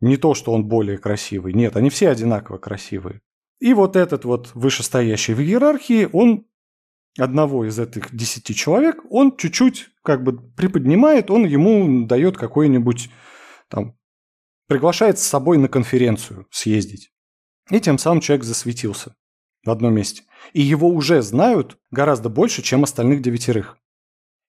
Не 0.00 0.16
то, 0.16 0.34
что 0.34 0.52
он 0.52 0.66
более 0.66 0.98
красивый. 0.98 1.54
Нет, 1.54 1.76
они 1.76 1.90
все 1.90 2.10
одинаково 2.10 2.58
красивые. 2.58 3.20
И 3.60 3.72
вот 3.72 3.96
этот 3.96 4.24
вот 4.24 4.50
вышестоящий 4.54 5.34
в 5.34 5.40
иерархии, 5.40 6.08
он 6.12 6.46
одного 7.18 7.64
из 7.64 7.78
этих 7.78 8.14
десяти 8.14 8.54
человек, 8.54 9.00
он 9.08 9.36
чуть-чуть 9.36 9.88
как 10.02 10.22
бы 10.22 10.38
приподнимает, 10.52 11.30
он 11.30 11.46
ему 11.46 12.06
дает 12.06 12.36
какой-нибудь 12.36 13.10
там 13.68 13.96
приглашает 14.68 15.18
с 15.18 15.22
собой 15.22 15.58
на 15.58 15.68
конференцию 15.68 16.46
съездить. 16.50 17.10
И 17.70 17.80
тем 17.80 17.98
самым 17.98 18.20
человек 18.20 18.44
засветился 18.44 19.14
в 19.64 19.70
одном 19.70 19.94
месте. 19.94 20.22
И 20.52 20.62
его 20.62 20.88
уже 20.88 21.22
знают 21.22 21.78
гораздо 21.90 22.28
больше, 22.28 22.62
чем 22.62 22.84
остальных 22.84 23.22
девятерых. 23.22 23.78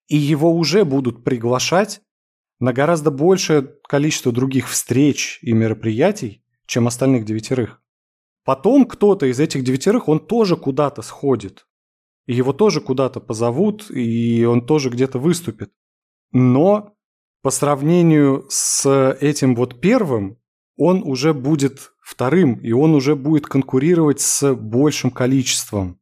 И 0.08 0.18
его 0.18 0.54
уже 0.54 0.86
будут 0.86 1.24
приглашать 1.24 2.02
на 2.60 2.74
гораздо 2.74 3.12
большее 3.12 3.62
количество 3.88 4.32
других 4.32 4.70
встреч 4.70 5.40
и 5.42 5.54
мероприятий, 5.54 6.44
чем 6.66 6.88
остальных 6.88 7.26
девятерых. 7.26 7.82
Потом 8.44 8.86
кто-то 8.86 9.26
из 9.26 9.40
этих 9.40 9.64
девятерых, 9.64 10.08
он 10.08 10.20
тоже 10.20 10.56
куда-то 10.56 11.02
сходит. 11.02 11.68
И 12.26 12.34
его 12.34 12.54
тоже 12.54 12.82
куда-то 12.82 13.20
позовут, 13.20 13.90
и 13.92 14.46
он 14.46 14.66
тоже 14.66 14.90
где-то 14.90 15.20
выступит. 15.20 15.72
Но 16.32 16.96
по 17.42 17.52
сравнению 17.52 18.46
с 18.50 19.16
этим 19.22 19.56
вот 19.56 19.80
первым, 19.80 20.38
он 20.78 21.02
уже 21.04 21.34
будет 21.34 21.94
вторым, 22.02 22.56
и 22.56 22.72
он 22.72 22.94
уже 22.94 23.16
будет 23.16 23.48
конкурировать 23.48 24.20
с 24.20 24.54
большим 24.54 25.12
количеством. 25.12 26.00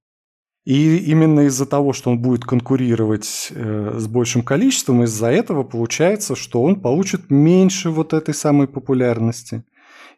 И 0.65 0.97
именно 0.97 1.41
из-за 1.41 1.67
того, 1.67 1.93
что 1.93 2.09
он 2.09 2.19
будет 2.19 2.43
конкурировать 2.43 3.49
э, 3.51 3.93
с 3.99 4.07
большим 4.07 4.41
количеством, 4.41 5.03
из-за 5.03 5.27
этого 5.27 5.63
получается, 5.63 6.35
что 6.35 6.63
он 6.63 6.81
получит 6.81 7.29
меньше 7.29 7.91
вот 7.91 8.13
этой 8.13 8.33
самой 8.33 8.67
популярности. 8.67 9.63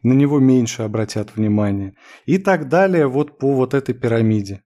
На 0.04 0.14
него 0.14 0.40
меньше 0.40 0.84
обратят 0.84 1.36
внимание. 1.36 1.96
И 2.26 2.38
так 2.38 2.70
далее 2.70 3.08
вот 3.08 3.38
по 3.38 3.54
вот 3.54 3.74
этой 3.74 3.94
пирамиде. 3.94 4.64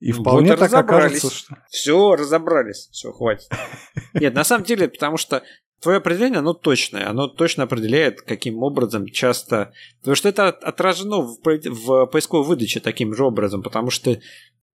И 0.00 0.12
вполне 0.12 0.52
вот 0.52 0.60
так 0.60 0.72
окажется, 0.72 1.30
что... 1.30 1.56
Все, 1.68 2.16
разобрались. 2.16 2.88
Все, 2.90 3.12
хватит. 3.12 3.50
Нет, 4.14 4.34
на 4.34 4.44
самом 4.44 4.64
деле, 4.64 4.88
потому 4.88 5.18
что 5.18 5.42
твое 5.82 5.98
определение, 5.98 6.38
оно 6.38 6.54
точное. 6.54 7.08
Оно 7.08 7.28
точно 7.28 7.64
определяет, 7.64 8.22
каким 8.22 8.62
образом 8.62 9.06
часто... 9.06 9.74
Потому 10.00 10.16
что 10.16 10.28
это 10.30 10.48
отражено 10.48 11.18
в, 11.18 11.38
в 11.44 12.06
поисковой 12.06 12.46
выдаче 12.46 12.80
таким 12.80 13.14
же 13.14 13.24
образом, 13.24 13.62
потому 13.62 13.90
что 13.90 14.18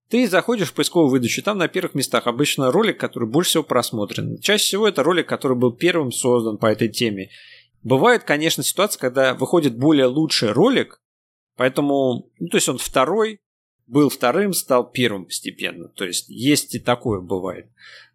ты 0.10 0.28
заходишь 0.28 0.70
в 0.70 0.74
поисковую 0.74 1.10
выдачу, 1.10 1.44
там 1.44 1.58
на 1.58 1.68
первых 1.68 1.96
местах 1.96 2.28
обычно 2.28 2.72
ролик, 2.72 3.00
который 3.00 3.28
больше 3.28 3.50
всего 3.50 3.64
просмотрен. 3.64 4.38
Чаще 4.40 4.64
всего 4.64 4.88
это 4.88 5.04
ролик, 5.04 5.28
который 5.28 5.58
был 5.58 5.72
первым 5.72 6.12
создан 6.12 6.58
по 6.58 6.68
этой 6.68 6.88
теме. 6.88 7.30
Бывает, 7.84 8.24
конечно, 8.24 8.64
ситуация, 8.64 9.00
когда 9.00 9.34
выходит 9.34 9.78
более 9.78 10.06
лучший 10.06 10.52
ролик, 10.52 11.02
поэтому, 11.56 12.30
ну, 12.40 12.48
то 12.48 12.58
есть 12.58 12.70
он 12.70 12.78
второй, 12.78 13.40
был 13.86 14.10
вторым, 14.10 14.54
стал 14.54 14.90
первым 14.90 15.26
постепенно. 15.26 15.88
То 15.88 16.06
есть 16.06 16.30
есть 16.30 16.76
и 16.76 16.80
такое 16.80 17.22
бывает. 17.22 17.68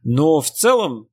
Но 0.03 0.41
в 0.41 0.51
целом, 0.51 1.09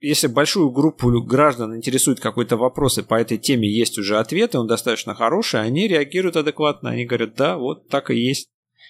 если 0.00 0.28
большую 0.28 0.70
группу 0.70 1.10
граждан 1.22 1.76
интересует 1.76 2.20
какой-то 2.20 2.56
вопрос, 2.56 2.98
и 2.98 3.02
по 3.02 3.14
этой 3.20 3.36
теме 3.36 3.68
есть 3.68 3.98
уже 3.98 4.18
ответы, 4.18 4.58
он 4.58 4.66
достаточно 4.66 5.14
хороший, 5.14 5.60
они 5.60 5.88
реагируют 5.88 6.36
адекватно. 6.36 6.90
Они 6.90 7.04
говорят, 7.04 7.34
да, 7.34 7.58
вот 7.58 7.88
так 7.88 8.10
и 8.10 8.16
есть. 8.16 8.48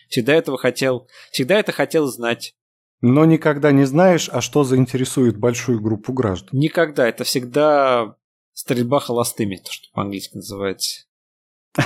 Всегда 0.08 0.34
этого 0.34 0.58
хотел, 0.58 1.08
всегда 1.30 1.58
это 1.58 1.72
хотел 1.72 2.06
знать. 2.06 2.54
Но 3.00 3.24
никогда 3.24 3.70
не 3.70 3.84
знаешь, 3.84 4.28
а 4.32 4.40
что 4.40 4.64
заинтересует 4.64 5.36
большую 5.36 5.80
группу 5.80 6.12
граждан. 6.12 6.58
Никогда. 6.58 7.08
Это 7.08 7.24
всегда 7.24 8.16
стрельба 8.52 8.98
холостыми, 8.98 9.56
то, 9.56 9.70
что 9.70 9.86
по-английски 9.92 10.36
называется. 10.36 11.04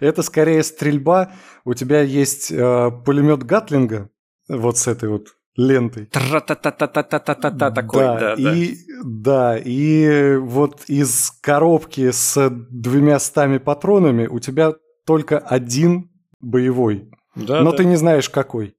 Это 0.00 0.22
скорее 0.22 0.62
стрельба. 0.62 1.32
У 1.64 1.74
тебя 1.74 2.00
есть 2.00 2.50
э, 2.50 2.90
пулемет 3.04 3.42
Гатлинга, 3.42 4.10
вот 4.48 4.78
с 4.78 4.86
этой 4.86 5.10
вот 5.10 5.36
лентой. 5.56 6.06
Тра-та-та-та-та-та-та-та 6.06 7.70
такой, 7.70 8.00
да, 8.00 8.34
и, 8.34 8.76
да. 9.04 9.58
и 9.58 10.36
вот 10.36 10.84
из 10.86 11.30
коробки 11.40 12.10
с 12.10 12.50
двумя 12.70 13.18
стами 13.18 13.58
патронами 13.58 14.26
у 14.26 14.38
тебя 14.38 14.74
только 15.04 15.38
один 15.38 16.10
боевой. 16.40 17.10
Да, 17.36 17.60
но 17.62 17.70
да. 17.70 17.76
ты 17.76 17.84
не 17.84 17.96
знаешь 17.96 18.30
какой. 18.30 18.76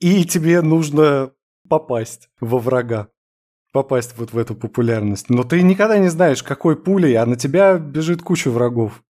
И 0.00 0.24
тебе 0.24 0.62
нужно 0.62 1.32
попасть 1.68 2.28
во 2.40 2.58
врага. 2.58 3.08
Попасть 3.72 4.16
вот 4.16 4.32
в 4.32 4.38
эту 4.38 4.54
популярность. 4.54 5.30
Но 5.30 5.44
ты 5.44 5.62
никогда 5.62 5.98
не 5.98 6.08
знаешь, 6.08 6.42
какой 6.42 6.76
пулей, 6.76 7.14
а 7.16 7.24
на 7.24 7.36
тебя 7.36 7.78
бежит 7.78 8.22
куча 8.22 8.50
врагов. 8.50 9.02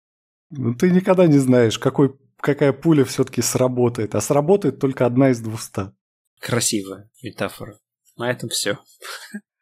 Ну, 0.50 0.74
ты 0.74 0.90
никогда 0.90 1.26
не 1.26 1.38
знаешь, 1.38 1.78
какой, 1.78 2.14
какая 2.36 2.72
пуля 2.72 3.04
все-таки 3.04 3.40
сработает. 3.40 4.14
А 4.14 4.20
сработает 4.20 4.78
только 4.78 5.06
одна 5.06 5.30
из 5.30 5.40
двухста. 5.40 5.94
Красивая 6.40 7.10
метафора. 7.22 7.78
На 8.16 8.30
этом 8.30 8.50
все. 8.50 8.78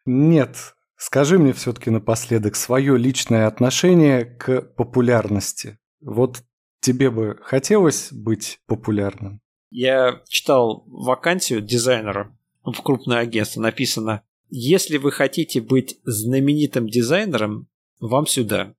Нет. 0.04 0.56
Скажи 0.96 1.38
мне 1.38 1.52
все-таки 1.52 1.88
напоследок 1.90 2.56
свое 2.56 2.98
личное 2.98 3.46
отношение 3.46 4.24
к 4.24 4.60
популярности. 4.60 5.78
Вот 6.00 6.42
тебе 6.80 7.10
бы 7.10 7.38
хотелось 7.42 8.12
быть 8.12 8.60
популярным? 8.66 9.40
Я 9.70 10.22
читал 10.28 10.84
вакансию 10.86 11.60
дизайнера 11.60 12.36
в 12.64 12.80
крупное 12.82 13.18
агентство. 13.18 13.60
Написано, 13.60 14.22
если 14.48 14.96
вы 14.96 15.12
хотите 15.12 15.60
быть 15.60 15.98
знаменитым 16.04 16.88
дизайнером, 16.88 17.68
вам 18.00 18.26
сюда. 18.26 18.74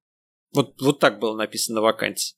Вот, 0.54 0.82
вот 0.82 1.00
так 1.00 1.20
было 1.20 1.36
написано 1.36 1.76
на 1.76 1.82
вакансии. 1.82 2.36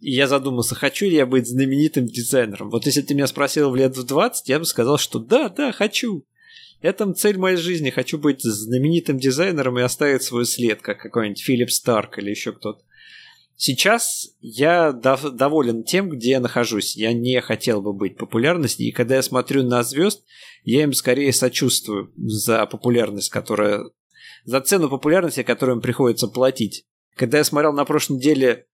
И 0.00 0.12
я 0.12 0.26
задумался, 0.26 0.74
хочу 0.74 1.06
ли 1.06 1.16
я 1.16 1.26
быть 1.26 1.46
знаменитым 1.46 2.06
дизайнером. 2.06 2.70
Вот 2.70 2.86
если 2.86 3.02
ты 3.02 3.14
меня 3.14 3.26
спросил 3.26 3.70
в 3.70 3.76
лет 3.76 3.96
в 3.96 4.04
20, 4.04 4.48
я 4.48 4.58
бы 4.58 4.64
сказал, 4.64 4.98
что 4.98 5.18
да, 5.18 5.48
да, 5.48 5.72
хочу. 5.72 6.24
Это 6.80 7.10
цель 7.14 7.38
моей 7.38 7.56
жизни. 7.56 7.90
Хочу 7.90 8.18
быть 8.18 8.42
знаменитым 8.42 9.18
дизайнером 9.18 9.78
и 9.78 9.82
оставить 9.82 10.22
свой 10.22 10.44
след, 10.44 10.82
как 10.82 11.00
какой-нибудь 11.00 11.42
Филипп 11.42 11.70
Старк 11.70 12.18
или 12.18 12.30
еще 12.30 12.52
кто-то. 12.52 12.82
Сейчас 13.56 14.28
я 14.40 14.90
дов- 14.90 15.30
доволен 15.30 15.82
тем, 15.82 16.10
где 16.10 16.32
я 16.32 16.40
нахожусь. 16.40 16.94
Я 16.96 17.12
не 17.14 17.40
хотел 17.40 17.80
бы 17.80 17.94
быть 17.94 18.18
популярностью, 18.18 18.86
и 18.86 18.92
когда 18.92 19.16
я 19.16 19.22
смотрю 19.22 19.62
на 19.62 19.82
звезд, 19.82 20.24
я 20.62 20.82
им 20.82 20.92
скорее 20.92 21.32
сочувствую 21.32 22.12
за 22.16 22.66
популярность, 22.66 23.30
которая... 23.30 23.84
за 24.44 24.60
цену 24.60 24.90
популярности, 24.90 25.42
которую 25.42 25.76
им 25.76 25.82
приходится 25.82 26.28
платить. 26.28 26.84
Когда 27.16 27.38
я 27.38 27.44
смотрел 27.44 27.72
на 27.72 27.86
прошлой 27.86 28.18
неделе 28.18 28.66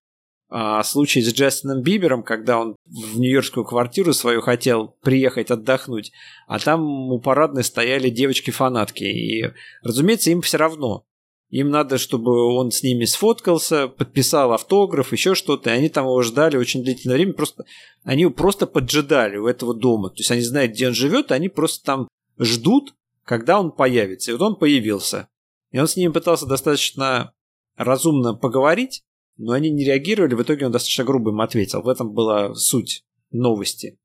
а, 0.54 0.82
случай 0.82 1.22
с 1.22 1.32
Джастином 1.32 1.80
Бибером, 1.80 2.24
когда 2.24 2.58
он 2.58 2.76
в 2.84 3.18
нью-йоркскую 3.18 3.64
квартиру 3.64 4.12
свою 4.12 4.40
хотел 4.40 4.98
приехать 5.00 5.50
отдохнуть, 5.50 6.12
а 6.46 6.58
там 6.58 6.82
у 7.10 7.20
парадной 7.20 7.62
стояли 7.64 8.10
девочки-фанатки. 8.10 9.04
И, 9.04 9.50
разумеется, 9.82 10.30
им 10.30 10.42
все 10.42 10.58
равно. 10.58 11.06
Им 11.52 11.68
надо, 11.68 11.98
чтобы 11.98 12.56
он 12.56 12.70
с 12.70 12.82
ними 12.82 13.04
сфоткался, 13.04 13.86
подписал 13.86 14.54
автограф, 14.54 15.12
еще 15.12 15.34
что-то. 15.34 15.68
И 15.68 15.74
они 15.74 15.90
там 15.90 16.06
его 16.06 16.22
ждали 16.22 16.56
очень 16.56 16.82
длительное 16.82 17.16
время. 17.16 17.34
Просто, 17.34 17.66
они 18.04 18.22
его 18.22 18.32
просто 18.32 18.66
поджидали 18.66 19.36
у 19.36 19.46
этого 19.46 19.74
дома. 19.74 20.08
То 20.08 20.20
есть 20.20 20.30
они 20.30 20.40
знают, 20.40 20.72
где 20.72 20.88
он 20.88 20.94
живет, 20.94 21.30
и 21.30 21.34
они 21.34 21.50
просто 21.50 21.84
там 21.84 22.08
ждут, 22.38 22.94
когда 23.22 23.60
он 23.60 23.70
появится. 23.70 24.30
И 24.30 24.34
вот 24.34 24.40
он 24.40 24.56
появился. 24.56 25.28
И 25.72 25.78
он 25.78 25.86
с 25.86 25.96
ними 25.96 26.10
пытался 26.10 26.46
достаточно 26.46 27.34
разумно 27.76 28.32
поговорить, 28.32 29.02
но 29.36 29.52
они 29.52 29.68
не 29.68 29.84
реагировали, 29.84 30.34
в 30.34 30.42
итоге 30.42 30.64
он 30.64 30.72
достаточно 30.72 31.04
грубо 31.04 31.32
им 31.32 31.40
ответил. 31.42 31.82
В 31.82 31.88
этом 31.88 32.14
была 32.14 32.54
суть 32.54 33.04
новости. 33.30 33.98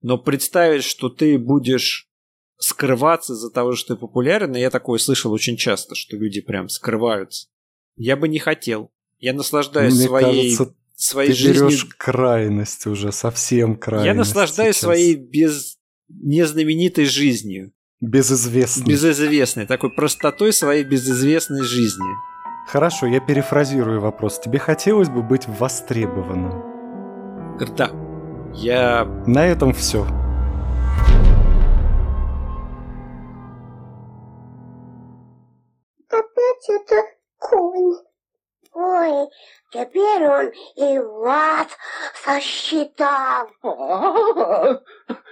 Но 0.00 0.16
представить, 0.16 0.84
что 0.84 1.10
ты 1.10 1.38
будешь 1.38 2.08
скрываться 2.58 3.34
из-за 3.34 3.50
того, 3.50 3.74
что 3.74 3.94
ты 3.94 4.00
популярен, 4.00 4.54
я 4.54 4.70
такое 4.70 4.98
слышал 4.98 5.32
очень 5.32 5.56
часто, 5.56 5.94
что 5.94 6.16
люди 6.16 6.40
прям 6.40 6.68
скрываются. 6.68 7.48
Я 7.96 8.16
бы 8.16 8.28
не 8.28 8.38
хотел. 8.38 8.90
Я 9.18 9.32
наслаждаюсь 9.32 9.94
Мне 9.94 10.06
своей, 10.06 10.56
кажется, 10.56 10.74
своей 10.96 11.30
ты 11.30 11.36
жизнью. 11.36 11.68
берешь 11.68 11.84
крайность 11.96 12.86
уже, 12.86 13.12
совсем 13.12 13.76
крайность. 13.76 14.06
Я 14.06 14.14
наслаждаюсь 14.14 14.76
сейчас. 14.76 14.84
своей 14.84 15.14
без 15.14 15.78
незнаменитой 16.08 17.06
жизнью. 17.06 17.72
Безызвестной. 18.00 18.86
Безызвестной, 18.86 19.66
такой 19.66 19.90
простотой 19.94 20.52
своей 20.52 20.84
безызвестной 20.84 21.62
жизни. 21.62 22.04
Хорошо, 22.68 23.06
я 23.06 23.20
перефразирую 23.20 24.00
вопрос. 24.00 24.40
Тебе 24.40 24.58
хотелось 24.58 25.08
бы 25.08 25.22
быть 25.22 25.46
востребованным? 25.46 26.74
Да. 27.76 27.90
Я... 28.54 29.04
На 29.26 29.46
этом 29.46 29.72
все. 29.72 30.06
Опять 36.18 36.68
это 36.68 37.02
конь. 37.38 37.94
Ой, 38.72 39.28
теперь 39.72 40.26
он 40.26 40.52
и 40.76 40.98
вас 40.98 41.68
сосчитал. 42.24 43.48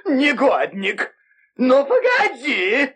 Негодник! 0.06 1.14
Ну, 1.56 1.84
погоди! 1.84 2.94